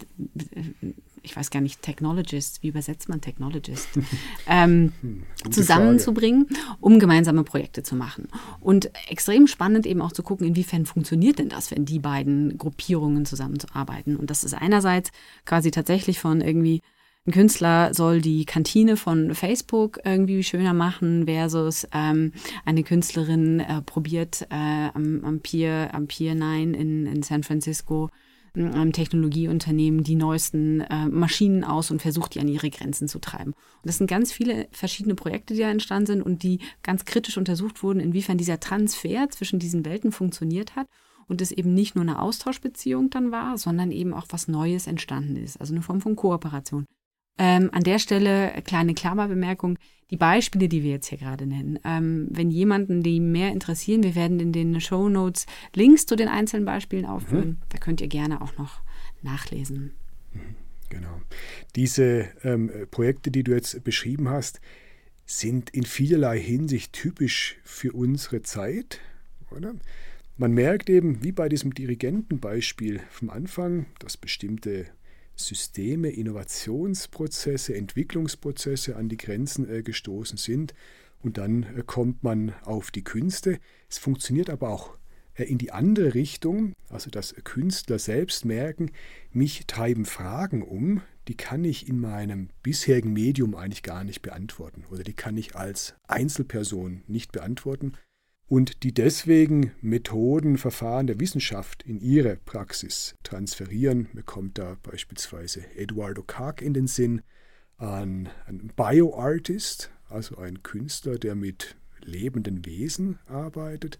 ich 1.23 1.37
weiß 1.37 1.51
gar 1.51 1.61
nicht, 1.61 1.83
Technologists, 1.83 2.63
wie 2.63 2.69
übersetzt 2.69 3.09
man 3.09 3.21
Technologist, 3.21 3.89
ähm, 4.47 4.93
hm, 5.01 5.23
zusammenzubringen, 5.51 6.47
um 6.81 6.99
gemeinsame 6.99 7.45
Projekte 7.45 7.83
zu 7.83 7.95
machen. 7.95 8.29
Und 8.61 8.91
extrem 9.09 9.47
spannend 9.47 9.87
eben 9.87 10.03
auch 10.03 10.13
zu 10.13 10.23
gucken, 10.23 10.47
inwiefern 10.47 10.87
funktioniert 10.87 11.39
denn 11.39 11.49
das, 11.49 11.71
wenn 11.71 11.85
die 11.85 11.99
beiden 11.99 12.59
Gruppierungen 12.59 13.25
zusammenarbeiten. 13.25 14.17
Und 14.17 14.31
das 14.31 14.45
ist 14.45 14.55
einerseits 14.55 15.11
quasi 15.45 15.71
tatsächlich 15.71 16.19
von 16.19 16.41
irgendwie 16.41 16.83
ein 17.25 17.33
Künstler 17.33 17.95
soll 17.95 18.21
die 18.21 18.45
Kantine 18.45 18.97
von 18.97 19.35
Facebook 19.37 20.01
irgendwie 20.05 20.43
schöner 20.43 20.75
machen 20.75 21.27
versus 21.27 21.87
ähm, 21.93 22.33
eine 22.65 22.83
Künstlerin 22.83 23.61
äh, 23.61 23.81
probiert 23.83 24.43
äh, 24.51 24.89
am, 24.93 25.25
am, 25.25 25.41
Pier, 25.41 25.91
am 25.93 26.09
Pier 26.09 26.35
9 26.35 26.75
in, 26.75 27.07
in 27.07 27.23
San 27.23 27.45
Francisco 27.45 28.11
einem 28.55 28.93
Technologieunternehmen 28.93 30.05
die 30.05 30.15
neuesten 30.15 30.83
äh, 30.83 31.07
Maschinen 31.09 31.65
aus 31.65 31.91
und 31.91 32.03
versucht, 32.03 32.35
die 32.35 32.41
an 32.41 32.49
ihre 32.49 32.71
Grenzen 32.71 33.09
zu 33.09 33.19
treiben. 33.19 33.53
Und 33.53 33.87
das 33.87 33.99
sind 33.99 34.07
ganz 34.07 34.33
viele 34.33 34.69
verschiedene 34.73 35.15
Projekte, 35.15 35.55
die 35.55 35.61
da 35.61 35.71
entstanden 35.71 36.07
sind 36.07 36.23
und 36.23 36.43
die 36.43 36.61
ganz 36.83 37.05
kritisch 37.05 37.39
untersucht 37.39 37.83
wurden, 37.83 38.01
inwiefern 38.01 38.39
dieser 38.39 38.61
Transfer 38.61 39.29
zwischen 39.31 39.59
diesen 39.59 39.85
Welten 39.85 40.13
funktioniert 40.13 40.77
hat 40.77 40.87
und 41.29 41.41
es 41.41 41.53
eben 41.53 41.73
nicht 41.73 41.95
nur 41.95 42.03
eine 42.03 42.21
Austauschbeziehung 42.21 43.11
dann 43.11 43.33
war, 43.33 43.57
sondern 43.57 43.91
eben 43.91 44.13
auch 44.13 44.27
was 44.31 44.49
Neues 44.49 44.87
entstanden 44.87 45.37
ist, 45.37 45.61
also 45.61 45.73
eine 45.73 45.83
Form 45.83 46.01
von 46.01 46.17
Kooperation. 46.17 46.87
Ähm, 47.39 47.71
an 47.73 47.83
der 47.83 47.99
Stelle 47.99 48.53
kleine 48.65 48.95
Klammerbemerkung, 48.95 49.79
die 50.11 50.17
Beispiele, 50.17 50.69
die 50.69 50.83
wir 50.83 50.91
jetzt 50.91 51.09
hier 51.09 51.19
gerade 51.19 51.47
nennen. 51.47 51.79
Ähm, 51.85 52.29
wenn 52.31 52.51
jemanden 52.51 53.03
die 53.03 53.19
mehr 53.19 53.51
interessieren, 53.51 54.03
wir 54.03 54.15
werden 54.15 54.41
in 54.41 54.53
den 54.53 54.79
Show 54.81 55.09
Notes 55.09 55.47
Links 55.75 56.05
zu 56.05 56.17
den 56.17 56.29
einzelnen 56.29 56.67
Beispielen 56.67 57.07
aufführen. 57.07 57.49
Mhm. 57.49 57.57
Da 57.71 57.79
könnt 57.79 58.03
ihr 58.03 58.09
gerne 58.09 58.43
auch 58.43 58.59
noch 58.59 58.83
nachlesen. 59.23 59.93
Mhm, 60.35 60.57
genau. 60.91 61.21
Diese 61.77 62.29
ähm, 62.45 62.71
Projekte, 62.91 63.31
die 63.31 63.43
du 63.43 63.53
jetzt 63.53 63.83
beschrieben 63.85 64.29
hast, 64.29 64.61
sind 65.25 65.71
in 65.71 65.85
vielerlei 65.85 66.39
Hinsicht 66.39 66.93
typisch 66.93 67.57
für 67.65 67.93
unsere 67.93 68.43
Zeit, 68.43 69.01
oder? 69.51 69.75
Man 70.37 70.53
merkt 70.53 70.91
eben, 70.91 71.23
wie 71.23 71.33
bei 71.33 71.49
diesem 71.49 71.73
Dirigentenbeispiel 71.73 73.01
vom 73.11 73.31
Anfang, 73.31 73.87
dass 73.99 74.17
bestimmte 74.17 74.87
Systeme, 75.47 76.11
Innovationsprozesse, 76.11 77.75
Entwicklungsprozesse 77.75 78.97
an 78.97 79.09
die 79.09 79.17
Grenzen 79.17 79.69
äh, 79.69 79.83
gestoßen 79.83 80.39
sind. 80.39 80.75
Und 81.23 81.39
dann 81.39 81.63
äh, 81.63 81.83
kommt 81.87 82.23
man 82.23 82.55
auf 82.63 82.91
die 82.91 83.05
Künste. 83.05 83.59
Es 83.89 83.99
funktioniert 83.99 84.51
aber 84.51 84.71
auch 84.71 84.97
äh, 85.35 85.45
in 85.45 85.59
die 85.59 85.73
andere 85.73 86.15
Richtung, 86.15 86.73
also 86.89 87.11
dass 87.11 87.35
Künstler 87.45 87.99
selbst 87.99 88.45
merken, 88.45 88.91
mich 89.33 89.67
treiben 89.67 90.05
Fragen 90.05 90.63
um, 90.63 91.03
die 91.29 91.37
kann 91.37 91.65
ich 91.65 91.89
in 91.89 92.01
meinem 92.01 92.49
bisherigen 92.63 93.13
Medium 93.13 93.55
eigentlich 93.55 93.85
gar 93.85 94.03
nicht 94.03 94.23
beantworten 94.23 94.85
oder 94.91 95.05
die 95.05 95.13
kann 95.13 95.37
ich 95.37 95.55
als 95.55 95.95
Einzelperson 96.09 97.03
nicht 97.07 97.31
beantworten 97.31 97.93
und 98.53 98.83
die 98.83 98.93
deswegen 98.93 99.73
Methoden, 99.81 100.59
Verfahren 100.59 101.07
der 101.07 101.19
Wissenschaft 101.19 101.85
in 101.85 102.03
ihre 102.03 102.37
Praxis 102.37 103.15
transferieren. 103.23 104.09
Mir 104.13 104.25
kommt 104.25 104.59
da 104.59 104.77
beispielsweise 104.83 105.65
Eduardo 105.75 106.23
Karg 106.23 106.61
in 106.61 106.75
den 106.75 106.87
Sinn, 106.87 107.23
ein, 107.79 108.29
ein 108.45 108.71
Bioartist, 108.77 109.91
also 110.07 110.37
ein 110.37 110.63
Künstler, 110.63 111.19
der 111.19 111.35
mit 111.35 111.77
lebenden 112.03 112.67
Wesen 112.67 113.19
arbeitet. 113.25 113.99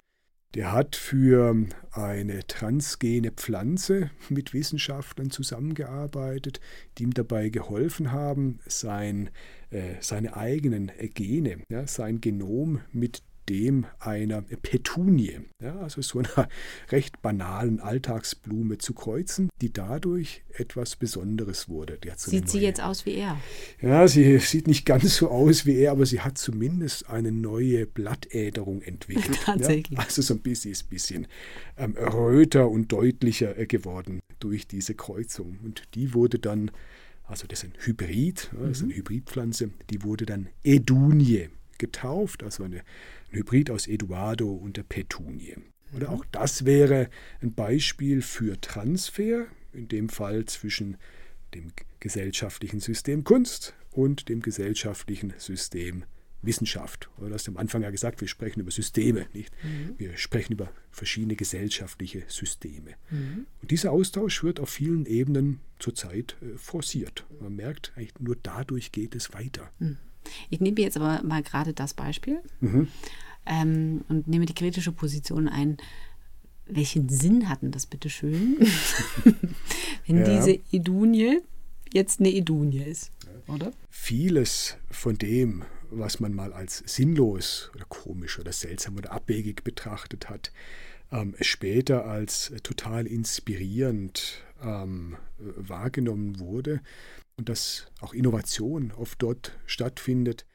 Der 0.55 0.71
hat 0.71 0.97
für 0.97 1.57
eine 1.91 2.47
transgene 2.47 3.31
Pflanze 3.31 4.11
mit 4.29 4.53
Wissenschaftlern 4.53 5.31
zusammengearbeitet, 5.31 6.61
die 6.99 7.05
ihm 7.05 7.15
dabei 7.15 7.49
geholfen 7.49 8.13
haben, 8.13 8.59
sein, 8.67 9.31
äh, 9.71 9.95
seine 10.01 10.37
eigenen 10.37 10.93
Gene, 11.15 11.63
ja, 11.71 11.87
sein 11.87 12.21
Genom 12.21 12.83
mit 12.93 13.23
dem 13.53 13.85
einer 13.99 14.41
Petunie, 14.41 15.41
ja, 15.61 15.79
also 15.81 16.01
so 16.01 16.21
einer 16.21 16.49
recht 16.91 17.21
banalen 17.21 17.81
Alltagsblume 17.81 18.79
zu 18.79 18.95
kreuzen, 18.95 19.51
die 19.61 19.71
dadurch 19.71 20.43
etwas 20.55 20.97
Besonderes 20.97 21.69
wurde. 21.69 21.99
So 22.17 22.31
sieht 22.31 22.49
sie 22.49 22.61
jetzt 22.61 22.83
aus 22.83 23.05
wie 23.05 23.17
er? 23.17 23.39
Ja, 23.83 24.09
sie 24.09 24.39
sieht 24.39 24.67
nicht 24.67 24.87
ganz 24.87 25.17
so 25.17 25.29
aus 25.29 25.67
wie 25.67 25.77
er, 25.77 25.93
aber 25.93 26.07
sie 26.07 26.21
hat 26.21 26.39
zumindest 26.39 27.11
eine 27.11 27.31
neue 27.31 27.85
Blattäderung 27.85 28.81
entwickelt. 28.81 29.39
Tatsächlich. 29.45 29.99
Ja, 29.99 30.05
also 30.05 30.23
so 30.23 30.33
ein 30.33 30.41
bisschen, 30.41 30.75
bisschen 30.89 31.27
ähm, 31.77 31.95
röter 31.95 32.71
und 32.71 32.91
deutlicher 32.91 33.59
äh, 33.59 33.67
geworden 33.67 34.21
durch 34.41 34.67
diese 34.67 34.95
Kreuzung. 34.95 35.59
Und 35.63 35.83
die 35.95 36.15
wurde 36.15 36.39
dann, 36.39 36.71
also 37.25 37.47
das 37.47 37.63
ist 37.63 37.71
ein 37.71 37.75
Hybrid, 37.85 38.51
das 38.59 38.79
ist 38.79 38.83
eine 38.85 38.95
mhm. 38.95 38.97
Hybridpflanze, 38.97 39.71
die 39.91 40.03
wurde 40.03 40.25
dann 40.25 40.49
Edunie 40.65 41.51
getauft, 41.83 42.45
also 42.45 42.63
eine 42.63 42.83
Hybrid 43.33 43.71
aus 43.71 43.87
Eduardo 43.87 44.51
und 44.51 44.77
der 44.77 44.83
Petunie. 44.83 45.57
Oder 45.95 46.11
auch 46.11 46.25
das 46.33 46.65
wäre 46.65 47.11
ein 47.41 47.55
Beispiel 47.55 48.23
für 48.23 48.61
Transfer, 48.61 49.47
in 49.73 49.89
dem 49.89 50.09
Fall 50.09 50.45
zwischen 50.47 50.97
dem 51.55 51.73
gesellschaftlichen 52.01 52.81
System 52.81 53.25
Kunst 53.25 53.75
und 53.91 54.29
dem 54.29 54.41
gesellschaftlichen 54.41 55.35
System 55.39 56.05
Wissenschaft. 56.43 57.09
Oder 57.19 57.29
du 57.29 57.35
hast 57.35 57.49
am 57.49 57.57
Anfang 57.57 57.83
ja 57.83 57.91
gesagt, 57.91 58.21
wir 58.21 58.29
sprechen 58.29 58.61
über 58.61 58.71
Systeme, 58.71 59.27
nicht? 59.33 59.53
Mhm. 59.63 59.95
Wir 59.97 60.17
sprechen 60.17 60.55
über 60.55 60.73
verschiedene 60.91 61.37
gesellschaftliche 61.37 62.25
Systeme. 62.27 62.95
Mhm. 63.11 63.47
Und 63.61 63.71
dieser 63.71 63.93
Austausch 63.93 64.43
wird 64.43 64.59
auf 64.59 64.69
vielen 64.69 65.07
Ebenen 65.07 65.61
zurzeit 65.79 66.37
äh, 66.43 66.59
forciert. 66.59 67.25
Man 67.41 67.55
merkt, 67.55 67.93
eigentlich 67.95 68.19
nur 68.19 68.37
dadurch 68.43 68.93
geht 68.93 69.15
es 69.15 69.33
weiter. 69.33 69.71
Mhm. 69.79 69.99
Ich 70.51 70.61
nehme 70.61 70.81
jetzt 70.81 70.97
aber 70.97 71.23
mal 71.23 71.43
gerade 71.43 71.73
das 71.73 71.95
Beispiel 71.95 72.41
mhm. 72.61 72.89
ähm, 73.47 74.05
und 74.09 74.29
nehme 74.29 74.47
die 74.47 74.55
kritische 74.55 74.93
Position 74.93 75.49
ein. 75.49 75.77
Welchen 76.67 77.09
Sinn 77.09 77.49
hatten 77.49 77.73
das 77.73 77.87
bitte 77.87 78.09
schön, 78.09 78.57
wenn 80.07 80.19
ja. 80.19 80.37
diese 80.37 80.61
Edunie 80.71 81.41
jetzt 81.93 82.21
eine 82.21 82.33
Edunie 82.33 82.85
ist, 82.85 83.11
oder? 83.49 83.73
Vieles 83.91 84.77
von 84.91 85.19
dem, 85.19 85.65
was 85.91 86.21
man 86.21 86.33
mal 86.33 86.53
als 86.53 86.83
sinnlos 86.87 87.71
oder 87.75 87.85
komisch 87.87 88.39
oder 88.39 88.53
seltsam 88.53 88.97
oder 88.97 89.13
abwegig 89.13 89.65
betrachtet 89.65 90.31
hat, 90.31 90.53
ähm, 91.11 91.35
später 91.41 92.07
als 92.07 92.53
total 92.63 93.07
inspirierend 93.07 94.43
ähm, 94.63 95.17
wahrgenommen 95.39 96.39
wurde 96.39 96.81
und 97.43 97.49
dass 97.49 97.89
auch 98.01 98.15
Innovation 98.15 98.93
oft 98.93 99.21
dort 99.21 99.59
stattfindet, 99.67 100.47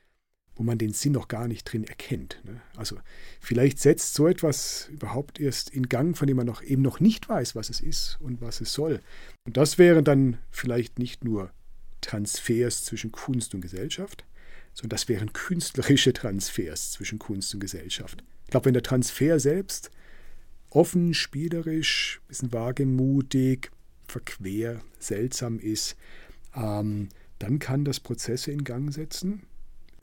wo 0.56 0.64
man 0.64 0.78
den 0.78 0.94
Sinn 0.94 1.12
noch 1.12 1.28
gar 1.28 1.50
nicht 1.50 1.66
drin 1.66 1.84
erkennt. 1.84 2.40
Ne? 2.46 2.62
Also 2.78 2.98
vielleicht 3.42 3.80
setzt 3.80 4.14
so 4.14 4.26
etwas 4.26 4.88
überhaupt 4.90 5.38
erst 5.38 5.70
in 5.70 5.90
Gang, 5.90 6.16
von 6.16 6.30
dem 6.30 6.38
man 6.38 6.46
noch 6.46 6.64
eben 6.64 6.82
noch 6.82 7.02
nicht 7.02 7.28
weiß, 7.28 7.56
was 7.56 7.70
es 7.70 7.82
ist 7.82 8.18
und 8.22 8.40
was 8.40 8.62
es 8.62 8.72
soll. 8.72 9.02
Und 9.44 9.58
das 9.58 9.78
wären 9.78 10.06
dann 10.06 10.38
vielleicht 10.50 10.98
nicht 10.98 11.26
nur 11.26 11.52
Transfers 12.00 12.86
zwischen 12.86 13.12
Kunst 13.12 13.54
und 13.54 13.60
Gesellschaft, 13.60 14.24
sondern 14.74 14.96
das 14.96 15.10
wären 15.10 15.34
künstlerische 15.34 16.14
Transfers 16.14 16.94
zwischen 16.94 17.20
Kunst 17.20 17.54
und 17.54 17.60
Gesellschaft. 17.60 18.24
Ich 18.46 18.52
glaube, 18.52 18.68
wenn 18.68 18.74
der 18.74 18.84
Transfer 18.84 19.42
selbst 19.42 19.92
offen, 20.70 21.14
spielerisch, 21.14 22.22
ein 22.24 22.28
bisschen 22.30 22.54
wagemutig, 22.54 23.72
verquer, 24.08 24.82
seltsam 25.00 25.60
ist, 25.60 25.98
ähm, 26.56 27.10
dann 27.40 27.60
kann 27.60 27.86
das 27.86 28.00
Prozesse 28.00 28.52
in 28.52 28.64
Gang 28.64 28.94
setzen, 28.94 29.44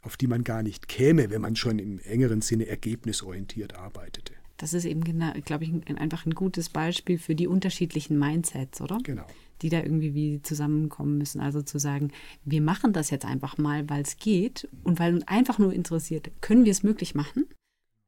auf 0.02 0.16
die 0.16 0.26
man 0.26 0.44
gar 0.44 0.62
nicht 0.62 0.88
käme, 0.88 1.30
wenn 1.30 1.40
man 1.40 1.56
schon 1.56 1.78
im 1.78 1.98
engeren 2.00 2.42
Sinne 2.42 2.66
ergebnisorientiert 2.66 3.74
arbeitete. 3.74 4.34
Das 4.56 4.72
ist 4.72 4.84
eben, 4.84 5.02
genau, 5.02 5.32
glaube 5.44 5.64
ich, 5.64 5.70
ein, 5.70 5.98
einfach 5.98 6.26
ein 6.26 6.34
gutes 6.34 6.68
Beispiel 6.68 7.18
für 7.18 7.34
die 7.34 7.48
unterschiedlichen 7.48 8.18
Mindsets, 8.18 8.80
oder? 8.80 8.98
Genau. 9.02 9.26
Die 9.62 9.68
da 9.68 9.82
irgendwie 9.82 10.14
wie 10.14 10.42
zusammenkommen 10.42 11.18
müssen. 11.18 11.40
Also 11.40 11.62
zu 11.62 11.78
sagen, 11.78 12.12
wir 12.44 12.60
machen 12.60 12.92
das 12.92 13.10
jetzt 13.10 13.24
einfach 13.24 13.58
mal, 13.58 13.88
weil 13.88 14.02
es 14.02 14.16
geht 14.16 14.68
und 14.84 15.00
weil 15.00 15.14
uns 15.14 15.26
einfach 15.26 15.58
nur 15.58 15.72
interessiert, 15.72 16.30
können 16.40 16.64
wir 16.64 16.72
es 16.72 16.82
möglich 16.82 17.14
machen? 17.14 17.46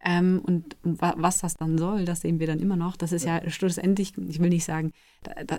Ähm, 0.05 0.41
und, 0.45 0.77
und 0.85 1.01
was 1.01 1.41
das 1.41 1.55
dann 1.55 1.79
soll, 1.79 2.05
das 2.05 2.21
sehen 2.21 2.39
wir 2.39 2.47
dann 2.47 2.61
immer 2.61 2.77
noch. 2.77 2.97
Das 2.97 3.13
ist 3.13 3.25
ja, 3.25 3.43
ja 3.43 3.51
schlussendlich, 3.51 4.13
ich 4.29 4.39
will 4.41 4.51
nicht 4.51 4.65
sagen, 4.65 4.93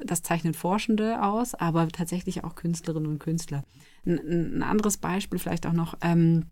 das 0.06 0.22
zeichnet 0.22 0.56
Forschende 0.56 1.24
aus, 1.24 1.56
aber 1.56 1.88
tatsächlich 1.90 2.44
auch 2.44 2.56
Künstlerinnen 2.56 3.10
und 3.10 3.20
Künstler. 3.20 3.64
Ein, 4.06 4.58
ein 4.60 4.64
anderes 4.64 4.98
Beispiel 4.98 5.40
vielleicht 5.40 5.66
auch 5.66 5.74
noch. 5.74 5.96
Ähm, 6.02 6.46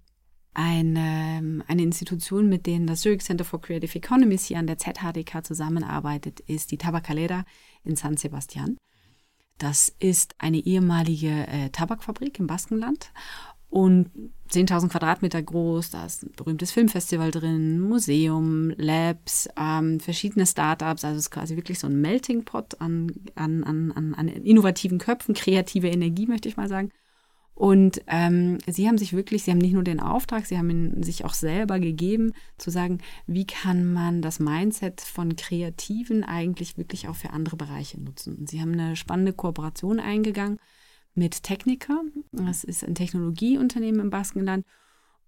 eine, 0.58 1.64
eine 1.68 1.84
Institution, 1.84 2.48
mit 2.48 2.66
denen 2.66 2.88
das 2.88 3.02
Zurich 3.02 3.22
Center 3.22 3.44
for 3.44 3.60
Creative 3.62 3.94
Economies 3.94 4.46
hier 4.46 4.58
an 4.58 4.68
der 4.68 4.78
ZHDK 4.78 5.46
zusammenarbeitet, 5.46 6.40
ist 6.40 6.72
die 6.72 6.78
Tabacalera 6.78 7.44
in 7.84 7.98
San 7.98 8.16
Sebastian. 8.16 8.78
Das 9.58 9.94
ist 10.00 10.36
eine 10.38 10.58
ehemalige 10.58 11.48
äh, 11.48 11.70
Tabakfabrik 11.70 12.40
im 12.40 12.48
Baskenland 12.48 13.12
und 13.70 14.10
10.000 14.52 14.90
Quadratmeter 14.90 15.42
groß. 15.42 15.92
Da 15.92 16.06
ist 16.06 16.24
ein 16.24 16.32
berühmtes 16.36 16.72
Filmfestival 16.72 17.32
drin, 17.32 17.80
Museum, 17.80 18.72
Labs, 18.78 19.50
ähm, 19.58 20.00
verschiedene 20.00 20.46
Startups. 20.46 21.04
Also 21.04 21.18
es 21.18 21.26
ist 21.26 21.32
quasi 21.32 21.56
wirklich 21.56 21.80
so 21.80 21.88
ein 21.88 22.00
Melting 22.00 22.46
Pot 22.46 22.80
an, 22.80 23.12
an, 23.36 23.64
an, 23.64 24.14
an 24.16 24.28
innovativen 24.28 24.98
Köpfen, 24.98 25.34
kreative 25.36 25.90
Energie, 25.90 26.28
möchte 26.28 26.48
ich 26.48 26.58
mal 26.58 26.70
sagen. 26.70 26.92
Und 27.56 28.02
ähm, 28.08 28.58
sie 28.68 28.88
haben 28.88 28.98
sich 28.98 29.14
wirklich, 29.14 29.44
sie 29.44 29.52
haben 29.52 29.60
nicht 29.60 29.74
nur 29.74 29.84
den 29.84 30.02
Auftrag, 30.02 30.46
sie 30.46 30.58
haben 30.58 30.70
ihn 30.70 31.04
sich 31.04 31.24
auch 31.24 31.34
selber 31.34 31.80
gegeben, 31.80 32.34
zu 32.58 32.70
sagen, 32.70 33.00
wie 33.28 33.48
kann 33.48 33.94
man 33.94 34.22
das 34.22 34.40
Mindset 34.40 35.00
von 35.00 35.38
Kreativen 35.38 36.26
eigentlich 36.26 36.78
wirklich 36.78 37.08
auch 37.08 37.16
für 37.16 37.30
andere 37.30 37.56
Bereiche 37.56 38.00
nutzen. 38.00 38.36
Und 38.36 38.50
sie 38.50 38.60
haben 38.60 38.74
eine 38.74 38.98
spannende 38.98 39.32
Kooperation 39.32 40.02
eingegangen 40.02 40.60
mit 41.16 41.44
Techniker. 41.44 42.02
Das 42.32 42.64
ist 42.64 42.84
ein 42.84 42.96
Technologieunternehmen 42.96 44.02
im 44.02 44.10
Baskenland. 44.10 44.66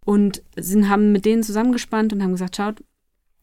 Und 0.05 0.43
sind, 0.55 0.87
haben 0.87 1.11
mit 1.11 1.25
denen 1.25 1.43
zusammengespannt 1.43 2.13
und 2.13 2.23
haben 2.23 2.31
gesagt, 2.31 2.55
schaut, 2.55 2.83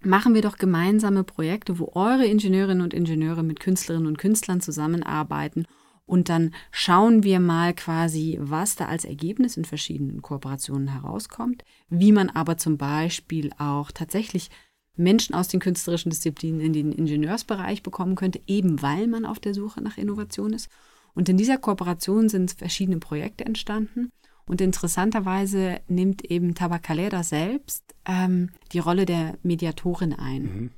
machen 0.01 0.35
wir 0.35 0.43
doch 0.43 0.57
gemeinsame 0.57 1.25
Projekte, 1.25 1.79
wo 1.79 1.93
eure 1.95 2.27
Ingenieurinnen 2.27 2.83
und 2.83 2.95
Ingenieure 2.95 3.43
mit 3.43 3.61
Künstlerinnen 3.61 4.07
und 4.07 4.19
Künstlern 4.19 4.61
zusammenarbeiten. 4.61 5.67
Und 6.07 6.29
dann 6.29 6.55
schauen 6.71 7.23
wir 7.23 7.41
mal 7.41 7.75
quasi, 7.75 8.39
was 8.41 8.77
da 8.77 8.87
als 8.87 9.05
Ergebnis 9.05 9.57
in 9.57 9.65
verschiedenen 9.65 10.21
Kooperationen 10.21 10.89
herauskommt, 10.89 11.65
wie 11.89 12.13
man 12.13 12.29
aber 12.29 12.59
zum 12.59 12.77
Beispiel 12.77 13.51
auch 13.59 13.91
tatsächlich 13.91 14.51
Menschen 14.97 15.35
aus 15.35 15.49
den 15.49 15.61
künstlerischen 15.61 16.11
Disziplinen 16.11 16.61
in 16.61 16.73
den 16.73 16.93
Ingenieursbereich 16.93 17.83
bekommen 17.83 18.15
könnte, 18.15 18.41
eben 18.47 18.83
weil 18.83 19.07
man 19.07 19.25
auf 19.25 19.41
der 19.41 19.55
Suche 19.55 19.83
nach 19.83 19.99
Innovation 19.99 20.53
ist. 20.53 20.69
Und 21.15 21.29
in 21.29 21.37
dieser 21.37 21.59
Kooperation 21.59 22.29
sind 22.29 22.53
verschiedene 22.53 22.99
Projekte 22.99 23.45
entstanden. 23.45 24.11
Und 24.47 24.61
interessanterweise 24.61 25.81
nimmt 25.89 26.25
eben 26.25 26.55
Tabacalera 26.55 27.23
selbst 27.23 27.95
ähm, 28.05 28.51
die 28.73 28.79
Rolle 28.79 29.07
der 29.07 29.39
Mediatorin 29.43 30.13
ein. 30.13 30.43
Mhm. 30.43 30.71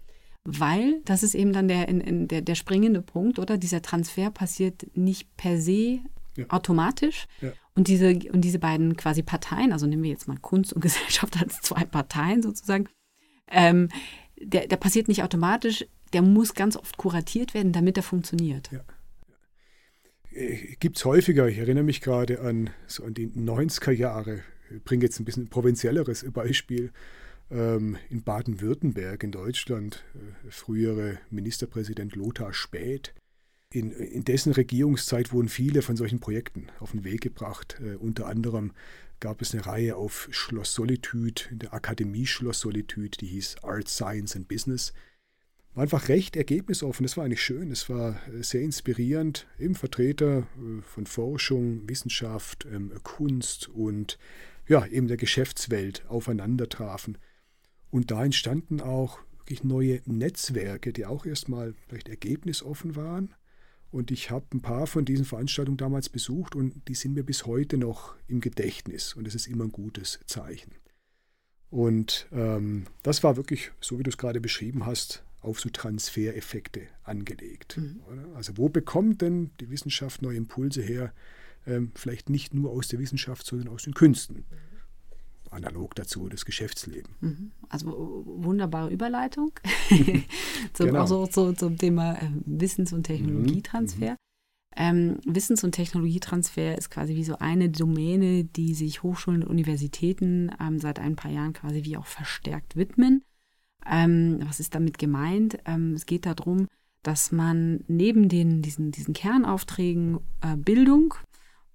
Weil, 0.44 1.00
das 1.04 1.24
ist 1.24 1.34
eben 1.34 1.52
dann 1.52 1.66
der, 1.66 1.88
in, 1.88 2.00
in 2.00 2.28
der, 2.28 2.40
der 2.40 2.54
springende 2.54 3.02
Punkt, 3.02 3.40
oder? 3.40 3.58
Dieser 3.58 3.82
Transfer 3.82 4.30
passiert 4.30 4.86
nicht 4.94 5.36
per 5.36 5.60
se 5.60 5.98
ja. 6.36 6.44
automatisch. 6.50 7.26
Ja. 7.40 7.52
Und, 7.74 7.88
diese, 7.88 8.10
und 8.32 8.42
diese 8.42 8.60
beiden 8.60 8.96
quasi 8.96 9.22
Parteien, 9.22 9.72
also 9.72 9.86
nehmen 9.86 10.04
wir 10.04 10.10
jetzt 10.10 10.28
mal 10.28 10.38
Kunst 10.38 10.72
und 10.72 10.80
Gesellschaft 10.82 11.36
als 11.40 11.60
zwei 11.60 11.84
Parteien 11.84 12.42
sozusagen, 12.42 12.88
ähm, 13.50 13.88
der, 14.40 14.68
der 14.68 14.76
passiert 14.76 15.08
nicht 15.08 15.24
automatisch, 15.24 15.84
der 16.12 16.22
muss 16.22 16.54
ganz 16.54 16.76
oft 16.76 16.96
kuratiert 16.96 17.54
werden, 17.54 17.72
damit 17.72 17.96
er 17.96 18.04
funktioniert. 18.04 18.70
Ja. 18.70 18.80
Äh, 20.36 20.76
gibt 20.78 20.98
es 20.98 21.04
häufiger. 21.04 21.48
Ich 21.48 21.58
erinnere 21.58 21.84
mich 21.84 22.00
gerade 22.00 22.40
an, 22.40 22.70
so 22.86 23.04
an 23.04 23.14
die 23.14 23.28
90er 23.28 23.92
Jahre. 23.92 24.42
Ich 24.74 24.82
bringe 24.82 25.04
jetzt 25.04 25.18
ein 25.18 25.24
bisschen 25.24 25.44
ein 25.44 25.48
provinzielleres 25.48 26.30
Beispiel. 26.32 26.92
Ähm, 27.50 27.96
in 28.10 28.22
Baden-Württemberg 28.22 29.22
in 29.22 29.30
Deutschland, 29.30 30.04
äh, 30.14 30.50
frühere 30.50 31.18
Ministerpräsident 31.30 32.16
Lothar 32.16 32.52
Späth. 32.52 33.14
In, 33.72 33.92
in, 33.92 34.24
dessen 34.24 34.52
Regierungszeit 34.52 35.32
wurden 35.32 35.48
viele 35.48 35.82
von 35.82 35.96
solchen 35.96 36.20
Projekten 36.20 36.66
auf 36.80 36.90
den 36.90 37.04
Weg 37.04 37.20
gebracht. 37.20 37.80
Äh, 37.80 37.96
unter 37.96 38.26
anderem 38.26 38.72
gab 39.20 39.40
es 39.40 39.54
eine 39.54 39.64
Reihe 39.64 39.96
auf 39.96 40.28
Schloss 40.32 40.74
Solitude, 40.74 41.42
in 41.50 41.60
der 41.60 41.72
Akademie 41.72 42.26
Schloss 42.26 42.60
Solitude, 42.60 43.16
die 43.18 43.26
hieß 43.26 43.62
Art, 43.62 43.88
Science 43.88 44.36
and 44.36 44.48
Business 44.48 44.92
war 45.76 45.82
einfach 45.82 46.08
recht 46.08 46.36
ergebnisoffen. 46.36 47.04
Das 47.04 47.18
war 47.18 47.24
eigentlich 47.24 47.42
schön. 47.42 47.70
Es 47.70 47.90
war 47.90 48.18
äh, 48.28 48.42
sehr 48.42 48.62
inspirierend. 48.62 49.46
Eben 49.58 49.74
Vertreter 49.74 50.38
äh, 50.38 50.82
von 50.82 51.06
Forschung, 51.06 51.86
Wissenschaft, 51.86 52.66
ähm, 52.72 52.92
Kunst 53.02 53.68
und 53.68 54.18
ja, 54.66 54.86
eben 54.86 55.06
der 55.06 55.18
Geschäftswelt 55.18 56.04
aufeinander 56.08 56.68
trafen. 56.70 57.18
Und 57.90 58.10
da 58.10 58.24
entstanden 58.24 58.80
auch 58.80 59.20
wirklich 59.38 59.64
neue 59.64 60.00
Netzwerke, 60.06 60.94
die 60.94 61.04
auch 61.04 61.26
erstmal 61.26 61.74
vielleicht 61.86 62.08
ergebnisoffen 62.08 62.96
waren. 62.96 63.34
Und 63.90 64.10
ich 64.10 64.30
habe 64.30 64.46
ein 64.54 64.62
paar 64.62 64.86
von 64.86 65.04
diesen 65.04 65.26
Veranstaltungen 65.26 65.76
damals 65.76 66.08
besucht 66.08 66.56
und 66.56 66.88
die 66.88 66.94
sind 66.94 67.12
mir 67.12 67.22
bis 67.22 67.44
heute 67.44 67.76
noch 67.76 68.16
im 68.28 68.40
Gedächtnis. 68.40 69.12
Und 69.12 69.26
das 69.26 69.34
ist 69.34 69.46
immer 69.46 69.64
ein 69.64 69.72
gutes 69.72 70.20
Zeichen. 70.26 70.72
Und 71.68 72.28
ähm, 72.32 72.86
das 73.02 73.22
war 73.22 73.36
wirklich, 73.36 73.72
so 73.80 73.98
wie 73.98 74.02
du 74.02 74.10
es 74.10 74.18
gerade 74.18 74.40
beschrieben 74.40 74.86
hast, 74.86 75.25
auf 75.46 75.60
so 75.60 75.70
Transfereffekte 75.70 76.82
angelegt. 77.04 77.78
Mhm. 77.78 78.00
Also 78.34 78.56
wo 78.56 78.68
bekommt 78.68 79.22
denn 79.22 79.50
die 79.60 79.70
Wissenschaft 79.70 80.22
neue 80.22 80.36
Impulse 80.36 80.82
her? 80.82 81.12
Ähm, 81.66 81.92
vielleicht 81.94 82.30
nicht 82.30 82.54
nur 82.54 82.70
aus 82.70 82.88
der 82.88 82.98
Wissenschaft, 82.98 83.46
sondern 83.46 83.68
aus 83.68 83.84
den 83.84 83.94
Künsten. 83.94 84.44
Analog 85.50 85.94
dazu 85.94 86.28
das 86.28 86.44
Geschäftsleben. 86.44 87.14
Mhm. 87.20 87.52
Also 87.68 88.24
wunderbare 88.26 88.90
Überleitung 88.90 89.52
zum, 90.72 90.86
genau. 90.86 91.06
so, 91.06 91.26
so, 91.30 91.52
zum 91.52 91.78
Thema 91.78 92.14
äh, 92.14 92.28
Wissens- 92.44 92.92
und 92.92 93.04
Technologietransfer. 93.04 94.12
Mhm. 94.12 94.16
Ähm, 94.78 95.18
Wissens- 95.24 95.64
und 95.64 95.72
Technologietransfer 95.72 96.76
ist 96.76 96.90
quasi 96.90 97.14
wie 97.14 97.24
so 97.24 97.38
eine 97.38 97.70
Domäne, 97.70 98.44
die 98.44 98.74
sich 98.74 99.02
Hochschulen 99.02 99.42
und 99.42 99.48
Universitäten 99.48 100.50
ähm, 100.60 100.78
seit 100.78 100.98
ein 100.98 101.16
paar 101.16 101.30
Jahren 101.30 101.54
quasi 101.54 101.84
wie 101.84 101.96
auch 101.96 102.06
verstärkt 102.06 102.76
widmen. 102.76 103.24
Ähm, 103.90 104.40
was 104.44 104.60
ist 104.60 104.74
damit 104.74 104.98
gemeint? 104.98 105.58
Ähm, 105.64 105.94
es 105.94 106.06
geht 106.06 106.26
darum, 106.26 106.66
dass 107.02 107.30
man 107.30 107.84
neben 107.86 108.28
den, 108.28 108.62
diesen, 108.62 108.90
diesen 108.90 109.14
Kernaufträgen 109.14 110.18
äh, 110.40 110.56
Bildung 110.56 111.14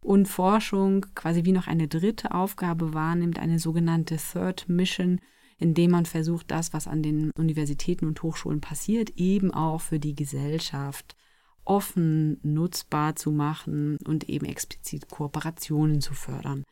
und 0.01 0.27
Forschung 0.27 1.05
quasi 1.15 1.45
wie 1.45 1.51
noch 1.51 1.67
eine 1.67 1.87
dritte 1.87 2.33
Aufgabe 2.33 2.93
wahrnimmt, 2.93 3.39
eine 3.39 3.59
sogenannte 3.59 4.17
Third 4.17 4.67
Mission, 4.67 5.19
indem 5.57 5.91
man 5.91 6.05
versucht, 6.05 6.49
das, 6.49 6.73
was 6.73 6.87
an 6.87 7.03
den 7.03 7.31
Universitäten 7.37 8.07
und 8.07 8.21
Hochschulen 8.23 8.61
passiert, 8.61 9.11
eben 9.15 9.51
auch 9.51 9.79
für 9.79 9.99
die 9.99 10.15
Gesellschaft 10.15 11.15
offen 11.63 12.39
nutzbar 12.41 13.15
zu 13.15 13.31
machen 13.31 13.97
und 14.05 14.27
eben 14.27 14.45
explizit 14.45 15.09
Kooperationen 15.09 16.01
zu 16.01 16.13
fördern. 16.13 16.63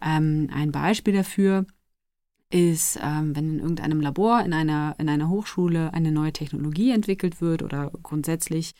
Ähm, 0.00 0.50
ein 0.52 0.72
Beispiel 0.72 1.14
dafür 1.14 1.64
ist, 2.52 2.98
ähm, 3.02 3.34
wenn 3.34 3.54
in 3.54 3.60
irgendeinem 3.60 4.00
Labor, 4.00 4.44
in 4.44 4.52
einer, 4.52 4.94
in 4.98 5.08
einer 5.08 5.28
Hochschule 5.28 5.94
eine 5.94 6.12
neue 6.12 6.32
Technologie 6.32 6.90
entwickelt 6.90 7.40
wird 7.40 7.62
oder 7.62 7.90
grundsätzlich 8.02 8.74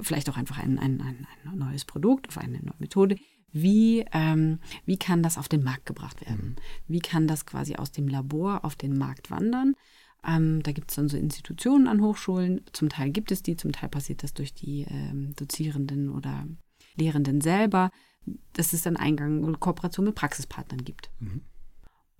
vielleicht 0.00 0.28
auch 0.28 0.36
einfach 0.36 0.58
ein, 0.58 0.78
ein, 0.78 1.00
ein, 1.00 1.26
ein 1.44 1.58
neues 1.58 1.84
Produkt 1.84 2.28
auf 2.28 2.38
eine 2.38 2.58
neue 2.58 2.74
Methode, 2.78 3.16
wie, 3.52 4.04
ähm, 4.12 4.58
wie 4.86 4.96
kann 4.96 5.22
das 5.22 5.38
auf 5.38 5.48
den 5.48 5.62
Markt 5.62 5.86
gebracht 5.86 6.26
werden? 6.26 6.56
Mhm. 6.56 6.56
Wie 6.88 7.00
kann 7.00 7.28
das 7.28 7.46
quasi 7.46 7.76
aus 7.76 7.92
dem 7.92 8.08
Labor 8.08 8.64
auf 8.64 8.76
den 8.76 8.96
Markt 8.96 9.30
wandern? 9.30 9.74
Ähm, 10.26 10.62
da 10.62 10.72
gibt 10.72 10.90
es 10.90 10.96
dann 10.96 11.08
so 11.08 11.16
Institutionen 11.16 11.86
an 11.86 12.00
Hochschulen. 12.00 12.62
Zum 12.72 12.88
Teil 12.88 13.10
gibt 13.10 13.30
es 13.30 13.42
die, 13.42 13.56
zum 13.56 13.72
Teil 13.72 13.90
passiert 13.90 14.22
das 14.22 14.32
durch 14.34 14.54
die 14.54 14.86
ähm, 14.88 15.34
Dozierenden 15.36 16.08
oder 16.08 16.46
Lehrenden 16.96 17.40
selber, 17.40 17.90
dass 18.54 18.72
es 18.72 18.82
dann 18.82 18.96
Eingang 18.96 19.44
oder 19.44 19.58
Kooperation 19.58 20.06
mit 20.06 20.14
Praxispartnern 20.14 20.84
gibt. 20.84 21.10
Mhm. 21.20 21.42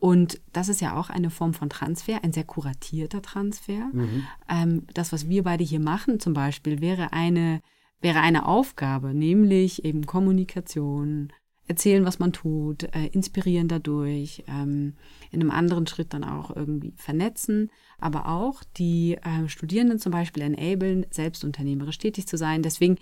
Und 0.03 0.41
das 0.53 0.69
ist 0.69 0.81
ja 0.81 0.99
auch 0.99 1.11
eine 1.11 1.31
Form 1.31 1.55
von 1.55 1.71
Transfer, 1.71 2.25
ein 2.25 2.33
sehr 2.33 2.43
kuratierter 2.43 3.23
Transfer. 3.23 3.89
Mhm. 3.93 4.27
Ähm, 4.49 4.87
das, 4.95 5.13
was 5.13 5.29
wir 5.29 5.45
beide 5.45 5.63
hier 5.63 5.79
machen, 5.79 6.19
zum 6.19 6.33
Beispiel, 6.33 6.81
wäre 6.81 7.13
eine, 7.13 7.61
wäre 8.01 8.19
eine 8.19 8.47
Aufgabe, 8.47 9.15
nämlich 9.15 9.85
eben 9.85 10.05
Kommunikation, 10.05 11.33
erzählen, 11.69 12.05
was 12.05 12.19
man 12.19 12.33
tut, 12.33 12.83
äh, 12.83 13.07
inspirieren 13.13 13.69
dadurch, 13.69 14.43
ähm, 14.49 14.95
in 15.31 15.41
einem 15.41 15.53
anderen 15.53 15.87
Schritt 15.87 16.13
dann 16.13 16.25
auch 16.25 16.55
irgendwie 16.55 16.95
vernetzen, 16.97 17.71
aber 17.99 18.27
auch 18.27 18.65
die 18.77 19.19
äh, 19.23 19.49
Studierenden 19.49 20.01
zum 20.01 20.11
Beispiel 20.11 20.43
enablen, 20.43 21.07
selbst 21.11 21.45
unternehmerisch 21.45 21.99
tätig 21.99 22.27
zu 22.27 22.37
sein. 22.37 22.65
Deswegen 22.65 22.97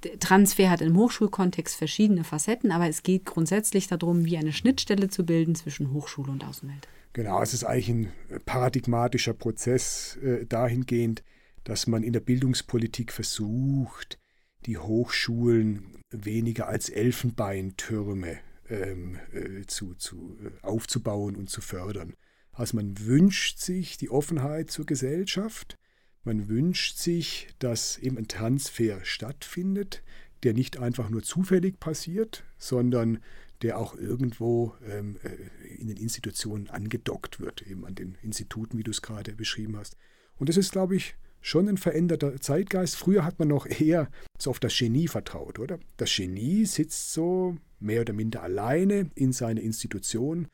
Transfer 0.00 0.70
hat 0.70 0.80
im 0.80 0.96
Hochschulkontext 0.96 1.76
verschiedene 1.76 2.24
Facetten, 2.24 2.72
aber 2.72 2.88
es 2.88 3.02
geht 3.02 3.24
grundsätzlich 3.24 3.88
darum, 3.88 4.24
wie 4.24 4.36
eine 4.36 4.52
Schnittstelle 4.52 5.08
zu 5.08 5.24
bilden 5.24 5.54
zwischen 5.54 5.92
Hochschule 5.92 6.30
und 6.30 6.44
Außenwelt. 6.44 6.88
Genau, 7.12 7.42
es 7.42 7.54
ist 7.54 7.64
eigentlich 7.64 7.88
ein 7.88 8.12
paradigmatischer 8.44 9.34
Prozess 9.34 10.16
äh, 10.22 10.46
dahingehend, 10.46 11.24
dass 11.64 11.86
man 11.86 12.02
in 12.02 12.12
der 12.12 12.20
Bildungspolitik 12.20 13.12
versucht, 13.12 14.18
die 14.66 14.78
Hochschulen 14.78 15.98
weniger 16.10 16.68
als 16.68 16.88
Elfenbeintürme 16.88 18.38
ähm, 18.68 19.18
äh, 19.32 19.66
zu, 19.66 19.94
zu, 19.94 20.36
äh, 20.42 20.64
aufzubauen 20.64 21.36
und 21.36 21.50
zu 21.50 21.60
fördern. 21.60 22.14
Also 22.52 22.76
man 22.76 22.98
wünscht 23.00 23.58
sich 23.58 23.96
die 23.96 24.10
Offenheit 24.10 24.70
zur 24.70 24.86
Gesellschaft, 24.86 25.78
man 26.24 26.48
wünscht 26.48 26.98
sich, 26.98 27.48
dass 27.58 27.98
eben 27.98 28.18
ein 28.18 28.28
Transfer 28.28 29.04
stattfindet, 29.04 30.02
der 30.42 30.54
nicht 30.54 30.78
einfach 30.78 31.10
nur 31.10 31.22
zufällig 31.22 31.80
passiert, 31.80 32.44
sondern 32.58 33.18
der 33.62 33.78
auch 33.78 33.94
irgendwo 33.94 34.74
ähm, 34.86 35.16
äh, 35.22 35.74
in 35.74 35.88
den 35.88 35.96
Institutionen 35.96 36.68
angedockt 36.68 37.40
wird, 37.40 37.62
eben 37.62 37.84
an 37.84 37.94
den 37.94 38.16
Instituten, 38.22 38.78
wie 38.78 38.82
du 38.82 38.90
es 38.90 39.02
gerade 39.02 39.34
beschrieben 39.34 39.76
hast. 39.76 39.96
Und 40.36 40.48
das 40.48 40.56
ist, 40.56 40.72
glaube 40.72 40.96
ich, 40.96 41.14
schon 41.42 41.68
ein 41.68 41.76
veränderter 41.76 42.40
Zeitgeist. 42.40 42.96
Früher 42.96 43.24
hat 43.24 43.38
man 43.38 43.48
noch 43.48 43.66
eher 43.66 44.10
so 44.38 44.50
auf 44.50 44.60
das 44.60 44.76
Genie 44.76 45.08
vertraut, 45.08 45.58
oder? 45.58 45.78
Das 45.96 46.14
Genie 46.14 46.64
sitzt 46.66 47.12
so 47.12 47.56
mehr 47.78 48.02
oder 48.02 48.12
minder 48.12 48.42
alleine 48.42 49.10
in 49.14 49.32
seiner 49.32 49.60
Institution 49.60 50.48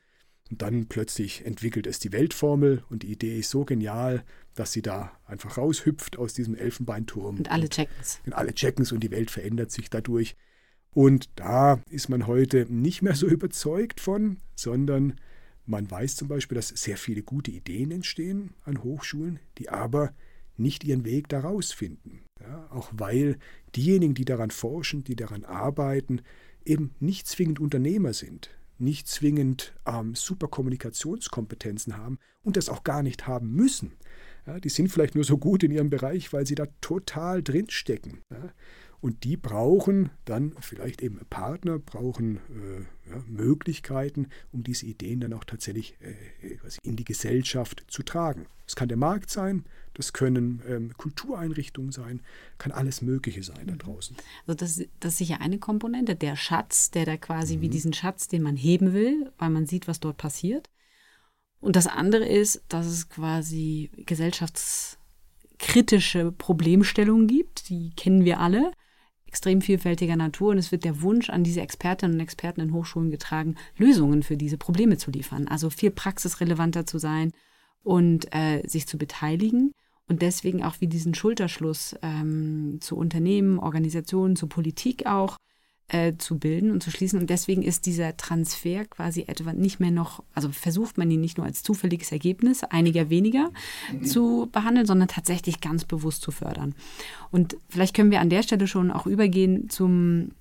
und 0.49 0.61
dann 0.61 0.87
plötzlich 0.87 1.45
entwickelt 1.45 1.87
es 1.87 1.99
die 1.99 2.13
Weltformel 2.13 2.83
und 2.89 3.03
die 3.03 3.11
Idee 3.11 3.39
ist 3.39 3.49
so 3.49 3.65
genial, 3.65 4.23
dass 4.59 4.71
sie 4.71 4.81
da 4.81 5.11
einfach 5.25 5.57
raushüpft 5.57 6.17
aus 6.17 6.33
diesem 6.33 6.55
Elfenbeinturm. 6.55 7.37
Und 7.37 7.51
alle 7.51 7.69
checken 7.69 7.95
es. 8.01 8.19
Und 8.25 8.33
alle 8.33 8.53
checken 8.53 8.83
es 8.83 8.91
und 8.91 9.01
die 9.01 9.11
Welt 9.11 9.31
verändert 9.31 9.71
sich 9.71 9.89
dadurch. 9.89 10.35
Und 10.91 11.29
da 11.35 11.81
ist 11.89 12.09
man 12.09 12.27
heute 12.27 12.65
nicht 12.69 13.01
mehr 13.01 13.15
so 13.15 13.27
überzeugt 13.27 13.99
von, 13.99 14.37
sondern 14.55 15.19
man 15.65 15.89
weiß 15.89 16.15
zum 16.15 16.27
Beispiel, 16.27 16.55
dass 16.55 16.69
sehr 16.69 16.97
viele 16.97 17.23
gute 17.23 17.51
Ideen 17.51 17.91
entstehen 17.91 18.53
an 18.63 18.83
Hochschulen, 18.83 19.39
die 19.57 19.69
aber 19.69 20.13
nicht 20.55 20.83
ihren 20.83 21.05
Weg 21.05 21.29
daraus 21.29 21.71
finden. 21.71 22.23
Ja, 22.41 22.67
auch 22.71 22.89
weil 22.93 23.37
diejenigen, 23.75 24.13
die 24.13 24.25
daran 24.25 24.51
forschen, 24.51 25.03
die 25.03 25.15
daran 25.15 25.43
arbeiten, 25.43 26.21
eben 26.65 26.95
nicht 26.99 27.27
zwingend 27.27 27.59
Unternehmer 27.59 28.13
sind, 28.13 28.49
nicht 28.77 29.07
zwingend 29.07 29.73
ähm, 29.85 30.15
super 30.15 30.47
Kommunikationskompetenzen 30.47 31.97
haben 31.97 32.19
und 32.43 32.57
das 32.57 32.69
auch 32.69 32.83
gar 32.83 33.03
nicht 33.03 33.27
haben 33.27 33.51
müssen. 33.51 33.93
Ja, 34.47 34.59
die 34.59 34.69
sind 34.69 34.89
vielleicht 34.89 35.15
nur 35.15 35.25
so 35.25 35.37
gut 35.37 35.63
in 35.63 35.71
ihrem 35.71 35.89
Bereich, 35.89 36.31
weil 36.31 36.47
sie 36.47 36.55
da 36.55 36.67
total 36.79 37.43
drinstecken. 37.43 38.21
Ja. 38.31 38.53
Und 38.99 39.23
die 39.25 39.37
brauchen 39.37 40.09
dann 40.25 40.55
vielleicht 40.59 41.03
eben 41.03 41.19
Partner, 41.29 41.77
brauchen 41.77 42.37
äh, 42.37 43.11
ja, 43.11 43.23
Möglichkeiten, 43.27 44.29
um 44.51 44.63
diese 44.63 44.87
Ideen 44.87 45.19
dann 45.19 45.33
auch 45.33 45.43
tatsächlich 45.43 45.95
äh, 45.99 46.57
in 46.81 46.95
die 46.95 47.05
Gesellschaft 47.05 47.85
zu 47.89 48.01
tragen. 48.01 48.47
Es 48.65 48.75
kann 48.75 48.87
der 48.87 48.97
Markt 48.97 49.29
sein, 49.29 49.65
das 49.93 50.13
können 50.13 50.61
ähm, 50.67 50.93
Kultureinrichtungen 50.97 51.91
sein, 51.91 52.21
kann 52.57 52.71
alles 52.71 53.01
Mögliche 53.01 53.43
sein 53.43 53.67
da 53.67 53.73
mhm. 53.73 53.79
draußen. 53.79 54.17
Also 54.47 54.57
das, 54.57 54.81
das 54.99 55.13
ist 55.13 55.17
sicher 55.19 55.41
eine 55.41 55.59
Komponente, 55.59 56.15
der 56.15 56.35
Schatz, 56.35 56.89
der 56.89 57.05
da 57.05 57.17
quasi 57.17 57.57
mhm. 57.57 57.61
wie 57.61 57.69
diesen 57.69 57.93
Schatz, 57.93 58.27
den 58.27 58.41
man 58.41 58.55
heben 58.55 58.93
will, 58.93 59.31
weil 59.37 59.51
man 59.51 59.67
sieht, 59.67 59.87
was 59.87 59.99
dort 59.99 60.17
passiert. 60.17 60.69
Und 61.59 61.75
das 61.75 61.87
andere 61.87 62.25
ist, 62.25 62.63
dass 62.69 62.85
es 62.85 63.09
quasi 63.09 63.91
gesellschaftskritische 63.97 66.31
Problemstellungen 66.31 67.27
gibt, 67.27 67.69
die 67.69 67.91
kennen 67.95 68.25
wir 68.25 68.39
alle, 68.39 68.71
extrem 69.25 69.61
vielfältiger 69.61 70.15
Natur. 70.15 70.51
Und 70.51 70.57
es 70.57 70.71
wird 70.71 70.83
der 70.83 71.01
Wunsch 71.01 71.29
an 71.29 71.43
diese 71.43 71.61
Expertinnen 71.61 72.15
und 72.15 72.21
Experten 72.21 72.61
in 72.61 72.73
Hochschulen 72.73 73.11
getragen, 73.11 73.55
Lösungen 73.77 74.23
für 74.23 74.37
diese 74.37 74.57
Probleme 74.57 74.97
zu 74.97 75.11
liefern. 75.11 75.47
Also 75.47 75.69
viel 75.69 75.91
praxisrelevanter 75.91 76.85
zu 76.85 76.97
sein 76.97 77.31
und 77.83 78.33
äh, 78.33 78.63
sich 78.67 78.87
zu 78.87 78.97
beteiligen. 78.97 79.73
Und 80.07 80.21
deswegen 80.21 80.63
auch 80.63 80.79
wie 80.79 80.87
diesen 80.87 81.13
Schulterschluss 81.13 81.95
ähm, 82.01 82.77
zu 82.79 82.95
Unternehmen, 82.95 83.59
Organisationen, 83.59 84.37
zu 84.37 84.47
Politik 84.47 85.05
auch 85.05 85.37
äh, 85.89 86.13
zu 86.17 86.37
bilden 86.37 86.71
und 86.71 86.83
zu 86.83 86.91
schließen. 86.91 87.19
Und 87.19 87.29
deswegen 87.29 87.61
ist 87.61 87.85
dieser 87.85 88.17
Transfer 88.17 88.85
quasi 88.85 89.25
etwa 89.27 89.53
nicht 89.53 89.79
mehr 89.79 89.91
noch, 89.91 90.23
also 90.33 90.49
versucht 90.49 90.97
man 90.97 91.09
ihn 91.09 91.21
nicht 91.21 91.37
nur 91.37 91.45
als 91.45 91.63
zufälliges 91.63 92.11
Ergebnis 92.11 92.63
einiger 92.63 93.09
weniger 93.09 93.51
mhm. 93.91 94.03
zu 94.03 94.49
behandeln, 94.51 94.85
sondern 94.85 95.07
tatsächlich 95.07 95.61
ganz 95.61 95.85
bewusst 95.85 96.21
zu 96.21 96.31
fördern. 96.31 96.75
Und 97.31 97.57
vielleicht 97.69 97.95
können 97.95 98.11
wir 98.11 98.21
an 98.21 98.29
der 98.29 98.43
Stelle 98.43 98.67
schon 98.67 98.91
auch 98.91 99.07
übergehen 99.07 99.69
zum 99.69 100.31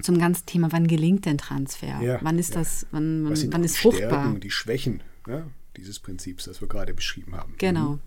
zum 0.00 0.18
ganzen 0.18 0.46
Thema, 0.46 0.72
wann 0.72 0.88
gelingt 0.88 1.26
denn 1.26 1.38
Transfer? 1.38 2.00
Ja, 2.00 2.18
wann 2.22 2.38
ist 2.38 2.54
ja. 2.54 2.60
das, 2.60 2.86
wann, 2.90 3.24
wann, 3.24 3.52
wann 3.52 3.62
ist 3.62 3.78
fruchtbar? 3.78 4.34
Die 4.38 4.50
Schwächen 4.50 5.02
ja, 5.28 5.46
dieses 5.76 6.00
Prinzips, 6.00 6.44
das 6.44 6.60
wir 6.60 6.68
gerade 6.68 6.94
beschrieben 6.94 7.36
haben. 7.36 7.54
Genau. 7.58 7.92
Mhm. 7.92 8.00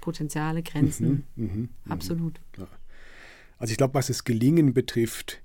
Potenziale, 0.00 0.62
Grenzen. 0.62 1.26
Mhm, 1.36 1.44
mh, 1.44 1.54
mh. 1.54 1.92
Absolut. 1.92 2.40
Also 3.58 3.72
ich 3.72 3.76
glaube, 3.76 3.94
was 3.94 4.06
das 4.06 4.24
Gelingen 4.24 4.72
betrifft, 4.72 5.42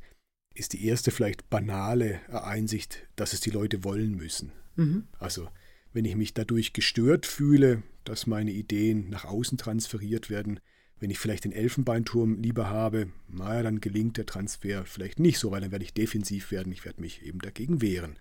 ist 0.54 0.74
die 0.74 0.86
erste 0.86 1.12
vielleicht 1.12 1.50
banale 1.50 2.20
Einsicht, 2.30 3.08
dass 3.16 3.34
es 3.34 3.40
die 3.40 3.50
Leute 3.50 3.84
wollen 3.84 4.16
müssen. 4.16 4.52
Mhm. 4.76 5.08
Also 5.20 5.48
wenn 5.94 6.06
ich 6.06 6.16
mich 6.16 6.34
dadurch 6.34 6.74
gestört 6.74 7.26
fühle, 7.26 7.84
dass 8.04 8.28
meine 8.28 8.52
Ideen 8.52 9.10
nach 9.10 9.26
außen 9.26 9.58
transferiert 9.58 10.30
werden, 10.30 10.60
wenn 11.00 11.10
ich 11.10 11.20
vielleicht 11.20 11.44
den 11.44 11.52
Elfenbeinturm 11.52 12.42
lieber 12.42 12.70
habe, 12.70 13.10
naja, 13.28 13.64
dann 13.64 13.82
gelingt 13.82 14.18
der 14.18 14.26
Transfer 14.26 14.86
vielleicht 14.86 15.20
nicht 15.20 15.38
so, 15.38 15.52
weil 15.52 15.62
dann 15.62 15.72
werde 15.72 15.86
ich 15.86 15.94
defensiv 15.94 16.52
werden, 16.52 16.72
ich 16.72 16.86
werde 16.86 17.02
mich 17.02 17.24
eben 17.24 17.40
dagegen 17.40 17.82
wehren, 17.82 18.18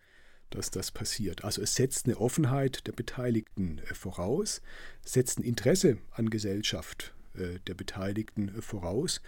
dass 0.50 0.70
das 0.70 0.90
passiert. 0.90 1.44
Also 1.44 1.62
es 1.62 1.74
setzt 1.74 2.06
eine 2.06 2.18
Offenheit 2.18 2.86
der 2.86 2.92
Beteiligten 2.92 3.78
äh, 3.78 3.94
voraus, 3.94 4.62
setzt 5.04 5.38
ein 5.38 5.44
Interesse 5.44 5.98
an 6.10 6.28
Gesellschaft 6.30 7.14
äh, 7.34 7.58
der 7.66 7.74
Beteiligten 7.74 8.48
äh, 8.48 8.62
voraus. 8.62 9.22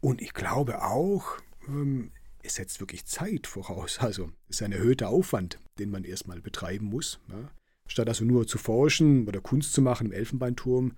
Und 0.00 0.22
ich 0.22 0.32
glaube 0.32 0.82
auch, 0.82 1.38
ähm, 1.66 2.10
es 2.44 2.56
setzt 2.56 2.80
wirklich 2.80 3.06
Zeit 3.06 3.46
voraus. 3.46 3.98
Also 3.98 4.30
es 4.48 4.56
ist 4.56 4.62
ein 4.62 4.72
erhöhter 4.72 5.08
Aufwand, 5.08 5.58
den 5.78 5.90
man 5.90 6.04
erstmal 6.04 6.40
betreiben 6.40 6.86
muss. 6.86 7.18
Ja. 7.28 7.50
Statt 7.86 8.08
also 8.08 8.24
nur 8.24 8.46
zu 8.46 8.58
forschen 8.58 9.26
oder 9.26 9.40
Kunst 9.40 9.72
zu 9.72 9.82
machen 9.82 10.06
im 10.06 10.12
Elfenbeinturm, 10.12 10.92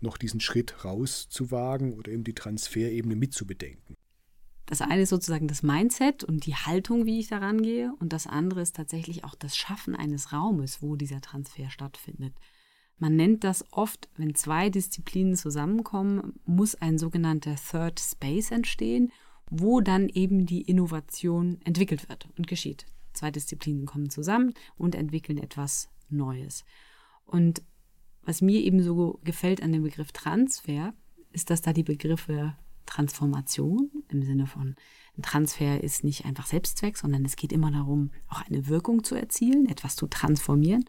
noch 0.00 0.16
diesen 0.16 0.40
Schritt 0.40 0.84
rauszuwagen 0.84 1.92
oder 1.94 2.10
eben 2.10 2.24
die 2.24 2.34
Transferebene 2.34 3.16
mitzubedenken. 3.16 3.96
Das 4.66 4.80
eine 4.80 5.02
ist 5.02 5.10
sozusagen 5.10 5.48
das 5.48 5.62
Mindset 5.62 6.24
und 6.24 6.46
die 6.46 6.54
Haltung, 6.54 7.04
wie 7.04 7.20
ich 7.20 7.28
daran 7.28 7.62
gehe. 7.62 7.92
Und 7.98 8.12
das 8.12 8.26
andere 8.26 8.62
ist 8.62 8.76
tatsächlich 8.76 9.24
auch 9.24 9.34
das 9.34 9.56
Schaffen 9.56 9.94
eines 9.94 10.32
Raumes, 10.32 10.82
wo 10.82 10.96
dieser 10.96 11.20
Transfer 11.20 11.68
stattfindet. 11.68 12.34
Man 12.98 13.16
nennt 13.16 13.44
das 13.44 13.64
oft, 13.72 14.08
wenn 14.16 14.34
zwei 14.34 14.70
Disziplinen 14.70 15.36
zusammenkommen, 15.36 16.40
muss 16.44 16.76
ein 16.76 16.98
sogenannter 16.98 17.56
Third 17.56 18.00
Space 18.00 18.50
entstehen 18.50 19.12
wo 19.54 19.82
dann 19.82 20.08
eben 20.08 20.46
die 20.46 20.62
Innovation 20.62 21.58
entwickelt 21.64 22.08
wird 22.08 22.26
und 22.38 22.46
geschieht. 22.46 22.86
Zwei 23.12 23.30
Disziplinen 23.30 23.84
kommen 23.84 24.08
zusammen 24.08 24.54
und 24.78 24.94
entwickeln 24.94 25.36
etwas 25.36 25.90
Neues. 26.08 26.64
Und 27.26 27.62
was 28.22 28.40
mir 28.40 28.60
eben 28.62 28.82
so 28.82 29.20
gefällt 29.24 29.62
an 29.62 29.72
dem 29.72 29.82
Begriff 29.82 30.10
Transfer, 30.12 30.94
ist, 31.32 31.50
dass 31.50 31.60
da 31.60 31.74
die 31.74 31.82
Begriffe 31.82 32.56
Transformation 32.86 33.90
im 34.08 34.22
Sinne 34.22 34.46
von 34.46 34.74
Transfer 35.20 35.82
ist 35.84 36.02
nicht 36.02 36.24
einfach 36.24 36.46
Selbstzweck, 36.46 36.96
sondern 36.96 37.24
es 37.24 37.36
geht 37.36 37.52
immer 37.52 37.70
darum, 37.70 38.10
auch 38.28 38.40
eine 38.46 38.68
Wirkung 38.68 39.04
zu 39.04 39.14
erzielen, 39.14 39.68
etwas 39.68 39.96
zu 39.96 40.06
transformieren. 40.06 40.84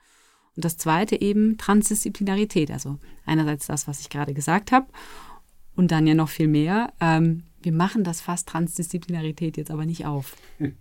Und 0.55 0.63
das 0.63 0.77
zweite 0.77 1.19
eben 1.19 1.57
Transdisziplinarität, 1.57 2.71
also 2.71 2.97
einerseits 3.25 3.67
das, 3.67 3.87
was 3.89 3.99
ich 3.99 4.09
gerade 4.09 4.33
gesagt 4.33 4.71
habe, 4.71 4.87
und 5.75 5.91
dann 5.91 6.07
ja 6.07 6.13
noch 6.13 6.29
viel 6.29 6.47
mehr, 6.47 6.93
ähm, 7.01 7.43
wir 7.63 7.71
machen 7.71 8.03
das 8.03 8.21
fast 8.21 8.49
Transdisziplinarität 8.49 9.57
jetzt 9.57 9.71
aber 9.71 9.85
nicht 9.85 10.05
auf. 10.05 10.35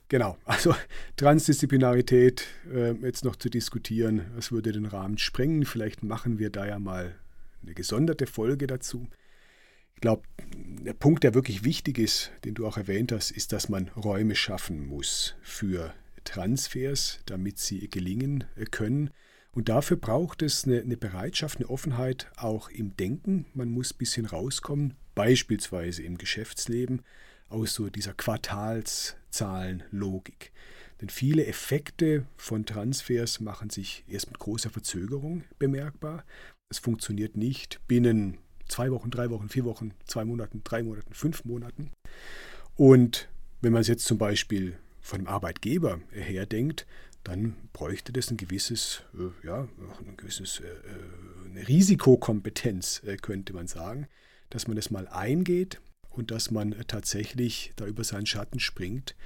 Genau, 0.09 0.37
also 0.45 0.75
Transdisziplinarität 1.17 2.47
äh, 2.73 2.93
jetzt 3.03 3.25
noch 3.25 3.37
zu 3.37 3.49
diskutieren, 3.49 4.23
das 4.37 4.53
würde 4.53 4.73
den 4.73 4.87
Rahmen 4.87 5.19
sprengen. 5.19 5.65
Vielleicht 5.65 6.03
machen 6.03 6.39
wir 6.39 6.51
da 6.51 6.67
ja 6.67 6.79
mal 6.79 7.15
eine 7.63 7.75
gesonderte 7.75 8.27
Folge 8.27 8.67
dazu. 8.67 9.09
Ich 9.95 10.01
glaube, 10.01 10.23
der 10.55 10.95
Punkt, 10.95 11.25
der 11.25 11.35
wirklich 11.35 11.65
wichtig 11.65 11.99
ist, 11.99 12.33
den 12.45 12.55
du 12.55 12.67
auch 12.67 12.77
erwähnt 12.77 13.13
hast, 13.13 13.31
ist, 13.31 13.53
dass 13.53 13.69
man 13.69 13.89
Räume 13.89 14.35
schaffen 14.35 14.87
muss 14.87 15.37
für 15.43 15.95
Transfers, 16.25 17.21
damit 17.27 17.59
sie 17.59 17.89
gelingen 17.89 18.45
können. 18.71 19.11
Und 19.53 19.69
dafür 19.69 19.97
braucht 19.97 20.43
es 20.43 20.65
eine, 20.65 20.81
eine, 20.81 20.97
Bereitschaft, 20.97 21.59
eine 21.59 21.69
Offenheit 21.69 22.31
auch 22.37 22.69
im 22.71 22.97
Denken. 22.97 23.47
Man 23.55 23.71
muss 23.71 23.93
ein 23.93 23.99
bisschen 23.99 24.27
rauskommen, 24.27 24.95
beispielsweise 25.15 26.03
im 26.03 26.19
Geschäftsleben, 26.19 27.03
aus 27.49 27.75
so 27.75 27.89
dieser 27.91 28.15
Quartalszahlenlogik. 28.15 30.53
Denn 31.01 31.11
viele 31.11 31.47
Effekte 31.47 32.27
von 32.37 32.65
Transfers 32.65 33.41
machen 33.41 33.71
sich 33.71 34.05
erst 34.09 34.29
mit 34.29 34.39
großer 34.39 34.71
Verzögerung 34.71 35.43
bemerkbar. 35.59 36.25
Es 36.71 36.79
funktioniert 36.79 37.37
nicht 37.37 37.81
binnen 37.89 38.39
zwei 38.69 38.91
Wochen, 38.91 39.11
drei 39.11 39.31
Wochen, 39.31 39.49
vier 39.49 39.65
Wochen, 39.65 39.93
zwei 40.07 40.25
Monaten, 40.25 40.63
drei 40.65 40.83
Monaten, 40.83 41.13
fünf 41.13 41.45
Monaten. 41.45 41.91
Und 42.77 43.29
wenn 43.61 43.73
man 43.73 43.83
es 43.83 43.89
jetzt 43.89 44.07
zum 44.07 44.19
Beispiel 44.19 44.79
von 45.01 45.21
dem 45.21 45.29
Arbeitgeber 45.29 46.01
her 46.13 46.47
denkt, 46.47 46.87
dann 47.25 47.57
bräuchte 47.73 48.13
das 48.13 48.31
ein 48.31 48.37
gewisses, 48.37 49.03
äh, 49.15 49.47
ja, 49.47 49.69
ein 50.07 50.17
gewisses, 50.17 50.61
äh, 50.61 50.67
äh, 50.67 51.51
eine 51.51 51.69
Risikokompetenz, 51.69 53.03
könnte 53.21 53.53
man 53.53 53.67
sagen, 53.67 54.09
dass 54.53 54.67
man 54.67 54.77
das 54.77 54.91
mal 54.91 55.09
eingeht 55.09 55.81
und 56.11 56.31
dass 56.31 56.51
man 56.51 56.75
tatsächlich 56.87 57.73
da 57.77 57.87
über 57.87 58.05
seinen 58.05 58.27
Schatten 58.27 58.61
springt 58.61 59.17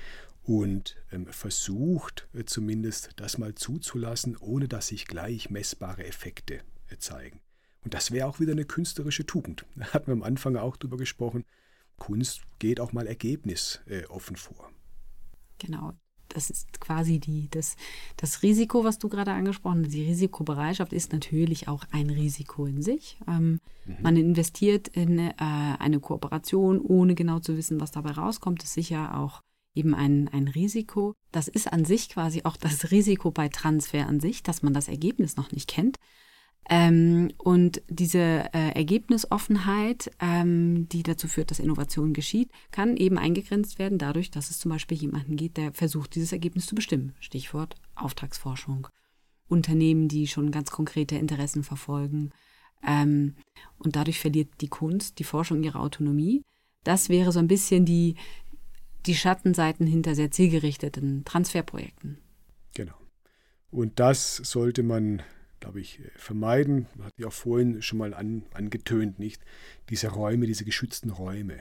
und 0.45 0.97
ähm, 1.11 1.27
versucht 1.27 2.29
zumindest 2.47 3.11
das 3.17 3.37
mal 3.37 3.55
zuzulassen, 3.55 4.37
ohne 4.37 4.69
dass 4.69 4.89
sich 4.89 5.07
gleich 5.07 5.51
messbare 5.51 6.07
Effekte 6.07 6.61
zeigen. 6.99 7.41
Und 7.83 7.95
das 7.95 8.13
wäre 8.13 8.29
auch 8.29 8.41
wieder 8.41 8.53
eine 8.53 8.65
künstlerische 8.65 9.27
Tugend. 9.27 9.65
Da 9.77 9.87
hatten 9.93 10.07
wir 10.07 10.13
am 10.13 10.23
Anfang 10.23 10.57
auch 10.57 10.77
drüber 10.77 10.97
gesprochen. 10.97 11.45
Kunst 11.99 12.43
geht 12.59 12.79
auch 12.79 12.93
mal 12.93 13.07
ergebnisoffen 13.07 14.37
vor. 14.37 14.71
Genau. 15.59 15.95
Das 16.29 16.51
ist 16.51 16.81
quasi 16.81 17.19
die, 17.19 17.49
das, 17.51 17.77
das 18.17 18.43
Risiko, 18.43 18.85
was 18.85 18.99
du 18.99 19.09
gerade 19.09 19.33
angesprochen 19.33 19.85
hast. 19.85 19.95
Die 19.95 20.05
Risikobereitschaft 20.05 20.93
ist 20.93 21.13
natürlich 21.13 21.69
auch 21.69 21.85
ein 21.93 22.11
Risiko 22.11 22.67
in 22.67 22.83
sich. 22.83 23.19
Ähm, 23.29 23.61
mhm. 23.85 23.97
Man 24.03 24.17
investiert 24.17 24.89
in 24.89 25.19
äh, 25.19 25.33
eine 25.39 26.01
Kooperation, 26.01 26.81
ohne 26.81 27.15
genau 27.15 27.39
zu 27.39 27.57
wissen, 27.57 27.81
was 27.81 27.93
dabei 27.93 28.13
rauskommt. 28.13 28.63
Ist 28.63 28.75
sicher 28.75 29.19
auch 29.19 29.43
eben 29.75 29.95
ein, 29.95 30.29
ein 30.29 30.49
Risiko. 30.49 31.15
Das 31.33 31.49
ist 31.49 31.73
an 31.73 31.85
sich 31.85 32.09
quasi 32.09 32.43
auch 32.45 32.57
das 32.57 32.91
Risiko 32.91 33.31
bei 33.31 33.49
Transfer 33.49 34.07
an 34.07 34.21
sich, 34.21 34.43
dass 34.43 34.63
man 34.63 34.73
das 34.73 34.89
Ergebnis 34.89 35.37
noch 35.37 35.53
nicht 35.53 35.69
kennt. 35.69 35.97
Ähm, 36.69 37.33
und 37.39 37.83
diese 37.89 38.19
äh, 38.19 38.73
Ergebnisoffenheit, 38.75 40.11
ähm, 40.19 40.89
die 40.89 41.05
dazu 41.05 41.29
führt, 41.29 41.51
dass 41.51 41.61
Innovation 41.61 42.13
geschieht, 42.13 42.51
kann 42.73 42.97
eben 42.97 43.19
eingegrenzt 43.19 43.79
werden 43.79 43.99
dadurch, 43.99 44.33
dass 44.33 44.51
es 44.51 44.59
zum 44.59 44.73
Beispiel 44.73 44.99
jemanden 44.99 45.37
gibt, 45.37 45.59
der 45.59 45.73
versucht, 45.73 46.17
dieses 46.17 46.33
Ergebnis 46.33 46.67
zu 46.67 46.75
bestimmen. 46.75 47.15
Stichwort 47.21 47.77
Auftragsforschung. 47.95 48.89
Unternehmen, 49.49 50.09
die 50.09 50.27
schon 50.27 50.51
ganz 50.51 50.73
konkrete 50.73 51.15
Interessen 51.15 51.63
verfolgen. 51.63 52.31
Ähm, 52.85 53.37
und 53.79 53.95
dadurch 53.95 54.19
verliert 54.19 54.49
die 54.61 54.69
Kunst, 54.69 55.21
die 55.21 55.25
Forschung 55.25 55.63
ihre 55.63 55.79
Autonomie. 55.79 56.43
Das 56.83 57.09
wäre 57.09 57.31
so 57.31 57.39
ein 57.39 57.49
bisschen 57.49 57.85
die, 57.85 58.17
die 59.07 59.15
Schattenseiten 59.15 59.87
hinter 59.87 60.17
sehr 60.17 60.33
zielgerichteten 60.33 61.25
Transferprojekten. 61.25 62.19
Genau. 62.75 62.97
Und 63.71 64.01
das 64.01 64.37
sollte 64.37 64.83
man 64.83 65.23
glaube 65.67 65.81
ich, 65.81 66.01
vermeiden. 66.15 66.87
Man 66.95 67.09
hat 67.09 67.15
ja 67.19 67.27
auch 67.27 67.33
vorhin 67.33 67.83
schon 67.83 67.99
mal 67.99 68.15
an, 68.15 68.45
angetönt, 68.55 69.19
nicht? 69.19 69.43
Diese 69.91 70.07
Räume, 70.07 70.47
diese 70.47 70.65
geschützten 70.65 71.11
Räume 71.11 71.57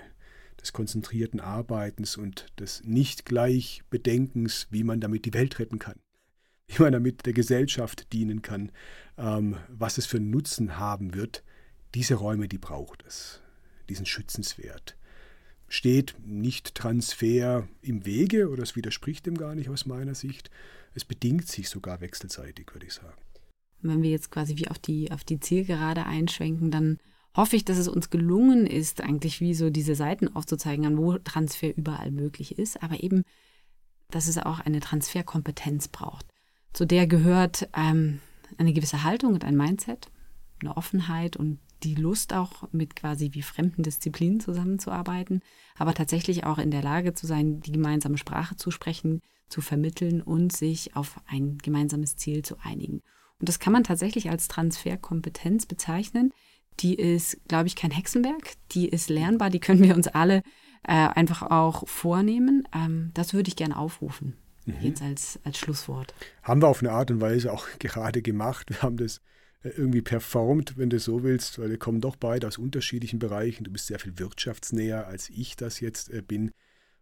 des 0.61 0.73
konzentrierten 0.73 1.39
Arbeitens 1.39 2.15
und 2.15 2.45
des 2.59 2.83
nicht 2.83 3.25
gleich 3.25 3.81
Bedenkens, 3.89 4.67
wie 4.69 4.83
man 4.83 4.99
damit 5.01 5.25
die 5.25 5.33
Welt 5.33 5.57
retten 5.57 5.79
kann, 5.79 5.99
wie 6.67 6.83
man 6.83 6.93
damit 6.93 7.25
der 7.25 7.33
Gesellschaft 7.33 8.13
dienen 8.13 8.43
kann, 8.43 8.71
ähm, 9.17 9.57
was 9.69 9.97
es 9.97 10.05
für 10.05 10.17
einen 10.17 10.29
Nutzen 10.29 10.77
haben 10.77 11.15
wird. 11.15 11.43
Diese 11.95 12.13
Räume, 12.13 12.47
die 12.47 12.59
braucht 12.59 13.03
es, 13.07 13.41
diesen 13.89 14.05
Schützenswert. 14.05 14.97
Steht 15.67 16.15
nicht 16.23 16.75
Transfer 16.75 17.67
im 17.81 18.05
Wege 18.05 18.49
oder 18.51 18.61
es 18.61 18.75
widerspricht 18.75 19.25
dem 19.25 19.35
gar 19.35 19.55
nicht 19.55 19.69
aus 19.69 19.87
meiner 19.87 20.13
Sicht. 20.13 20.51
Es 20.93 21.05
bedingt 21.05 21.47
sich 21.47 21.69
sogar 21.69 22.01
wechselseitig, 22.01 22.67
würde 22.71 22.85
ich 22.85 22.93
sagen 22.93 23.25
wenn 23.89 24.01
wir 24.01 24.09
jetzt 24.09 24.31
quasi 24.31 24.57
wie 24.57 24.67
auf 24.67 24.79
die, 24.79 25.11
auf 25.11 25.23
die 25.23 25.39
Zielgerade 25.39 26.05
einschwenken, 26.05 26.71
dann 26.71 26.97
hoffe 27.35 27.55
ich, 27.55 27.65
dass 27.65 27.77
es 27.77 27.87
uns 27.87 28.09
gelungen 28.09 28.65
ist, 28.65 29.01
eigentlich 29.01 29.41
wie 29.41 29.53
so 29.53 29.69
diese 29.69 29.95
Seiten 29.95 30.33
aufzuzeigen, 30.35 30.85
an 30.85 30.97
wo 30.97 31.17
Transfer 31.17 31.75
überall 31.75 32.11
möglich 32.11 32.57
ist, 32.57 32.81
aber 32.81 33.03
eben, 33.03 33.23
dass 34.09 34.27
es 34.27 34.37
auch 34.37 34.59
eine 34.59 34.79
Transferkompetenz 34.79 35.89
braucht. 35.89 36.25
Zu 36.73 36.85
der 36.85 37.07
gehört 37.07 37.69
ähm, 37.75 38.19
eine 38.57 38.73
gewisse 38.73 39.03
Haltung 39.03 39.33
und 39.33 39.43
ein 39.43 39.57
Mindset, 39.57 40.07
eine 40.61 40.77
Offenheit 40.77 41.35
und 41.35 41.59
die 41.83 41.95
Lust 41.95 42.33
auch 42.33 42.71
mit 42.71 42.95
quasi 42.95 43.29
wie 43.33 43.41
fremden 43.41 43.83
Disziplinen 43.83 44.39
zusammenzuarbeiten, 44.39 45.41
aber 45.75 45.93
tatsächlich 45.93 46.45
auch 46.45 46.57
in 46.57 46.71
der 46.71 46.81
Lage 46.81 47.13
zu 47.13 47.27
sein, 47.27 47.59
die 47.59 47.71
gemeinsame 47.71 48.17
Sprache 48.17 48.55
zu 48.55 48.71
sprechen, 48.71 49.21
zu 49.49 49.61
vermitteln 49.61 50.21
und 50.21 50.51
sich 50.51 50.95
auf 50.95 51.19
ein 51.27 51.57
gemeinsames 51.59 52.15
Ziel 52.15 52.43
zu 52.43 52.55
einigen. 52.63 53.01
Und 53.39 53.49
das 53.49 53.59
kann 53.59 53.73
man 53.73 53.83
tatsächlich 53.83 54.29
als 54.29 54.47
Transferkompetenz 54.47 55.65
bezeichnen. 55.65 56.31
Die 56.79 56.95
ist, 56.95 57.37
glaube 57.47 57.67
ich, 57.67 57.75
kein 57.75 57.91
Hexenwerk. 57.91 58.53
Die 58.71 58.89
ist 58.89 59.09
lernbar. 59.09 59.49
Die 59.49 59.59
können 59.59 59.83
wir 59.83 59.95
uns 59.95 60.07
alle 60.07 60.41
äh, 60.83 60.91
einfach 60.93 61.41
auch 61.43 61.87
vornehmen. 61.87 62.67
Ähm, 62.73 63.11
das 63.13 63.33
würde 63.33 63.47
ich 63.47 63.55
gerne 63.55 63.77
aufrufen. 63.77 64.35
Mhm. 64.65 64.75
Jetzt 64.81 65.01
als, 65.01 65.39
als 65.43 65.57
Schlusswort. 65.57 66.13
Haben 66.43 66.61
wir 66.61 66.67
auf 66.67 66.81
eine 66.81 66.91
Art 66.91 67.11
und 67.11 67.21
Weise 67.21 67.51
auch 67.51 67.67
gerade 67.79 68.21
gemacht. 68.21 68.69
Wir 68.69 68.81
haben 68.81 68.97
das 68.97 69.21
äh, 69.63 69.69
irgendwie 69.69 70.01
performt, 70.01 70.77
wenn 70.77 70.89
du 70.89 70.99
so 70.99 71.23
willst, 71.23 71.59
weil 71.59 71.69
wir 71.69 71.79
kommen 71.79 72.01
doch 72.01 72.15
beide 72.15 72.47
aus 72.47 72.57
unterschiedlichen 72.57 73.19
Bereichen. 73.19 73.63
Du 73.63 73.71
bist 73.71 73.87
sehr 73.87 73.99
viel 73.99 74.17
wirtschaftsnäher, 74.17 75.07
als 75.07 75.29
ich 75.29 75.55
das 75.55 75.79
jetzt 75.79 76.11
äh, 76.11 76.21
bin. 76.21 76.51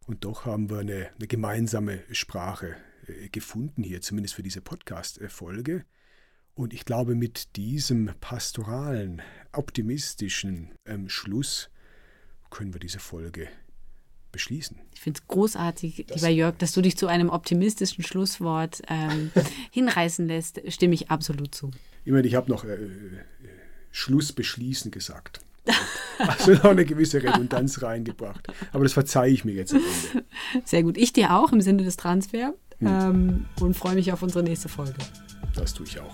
Und 0.05 0.25
doch 0.25 0.45
haben 0.45 0.69
wir 0.69 0.79
eine, 0.79 1.09
eine 1.17 1.27
gemeinsame 1.27 1.99
Sprache 2.11 2.75
äh, 3.07 3.29
gefunden 3.29 3.83
hier, 3.83 4.01
zumindest 4.01 4.35
für 4.35 4.43
diese 4.43 4.61
Podcast-Folge. 4.61 5.85
Und 6.55 6.73
ich 6.73 6.85
glaube, 6.85 7.15
mit 7.15 7.55
diesem 7.55 8.11
pastoralen, 8.21 9.21
optimistischen 9.53 10.71
ähm, 10.85 11.09
Schluss 11.09 11.69
können 12.49 12.73
wir 12.73 12.79
diese 12.79 12.99
Folge 12.99 13.47
beschließen. 14.31 14.77
Ich 14.93 15.01
finde 15.01 15.19
es 15.19 15.27
großartig, 15.27 16.05
das 16.07 16.17
lieber 16.17 16.29
Jörg, 16.29 16.57
dass 16.57 16.73
du 16.73 16.81
dich 16.81 16.97
zu 16.97 17.07
einem 17.07 17.29
optimistischen 17.29 18.03
Schlusswort 18.03 18.81
ähm, 18.87 19.31
hinreißen 19.71 20.27
lässt. 20.27 20.61
Stimme 20.71 20.93
ich 20.93 21.09
absolut 21.09 21.55
zu. 21.55 21.71
Ich 22.05 22.11
meine, 22.11 22.27
ich 22.27 22.35
habe 22.35 22.51
noch 22.51 22.65
äh, 22.65 22.73
äh, 22.73 22.89
Schluss 23.91 24.33
beschließen 24.33 24.91
gesagt. 24.91 25.39
Also 26.19 26.51
noch 26.51 26.65
eine 26.65 26.85
gewisse 26.85 27.23
Redundanz 27.23 27.81
reingebracht. 27.81 28.47
Aber 28.71 28.83
das 28.83 28.93
verzeihe 28.93 29.31
ich 29.31 29.45
mir 29.45 29.53
jetzt. 29.53 29.75
Sehr 30.65 30.83
gut. 30.83 30.97
Ich 30.97 31.13
dir 31.13 31.33
auch 31.33 31.51
im 31.51 31.61
Sinne 31.61 31.83
des 31.83 31.97
Transfer 31.97 32.53
ähm, 32.81 33.45
und 33.59 33.75
freue 33.75 33.95
mich 33.95 34.11
auf 34.11 34.21
unsere 34.21 34.43
nächste 34.43 34.69
Folge. 34.69 34.95
Das 35.55 35.73
tue 35.73 35.87
ich 35.87 35.99
auch. 35.99 36.13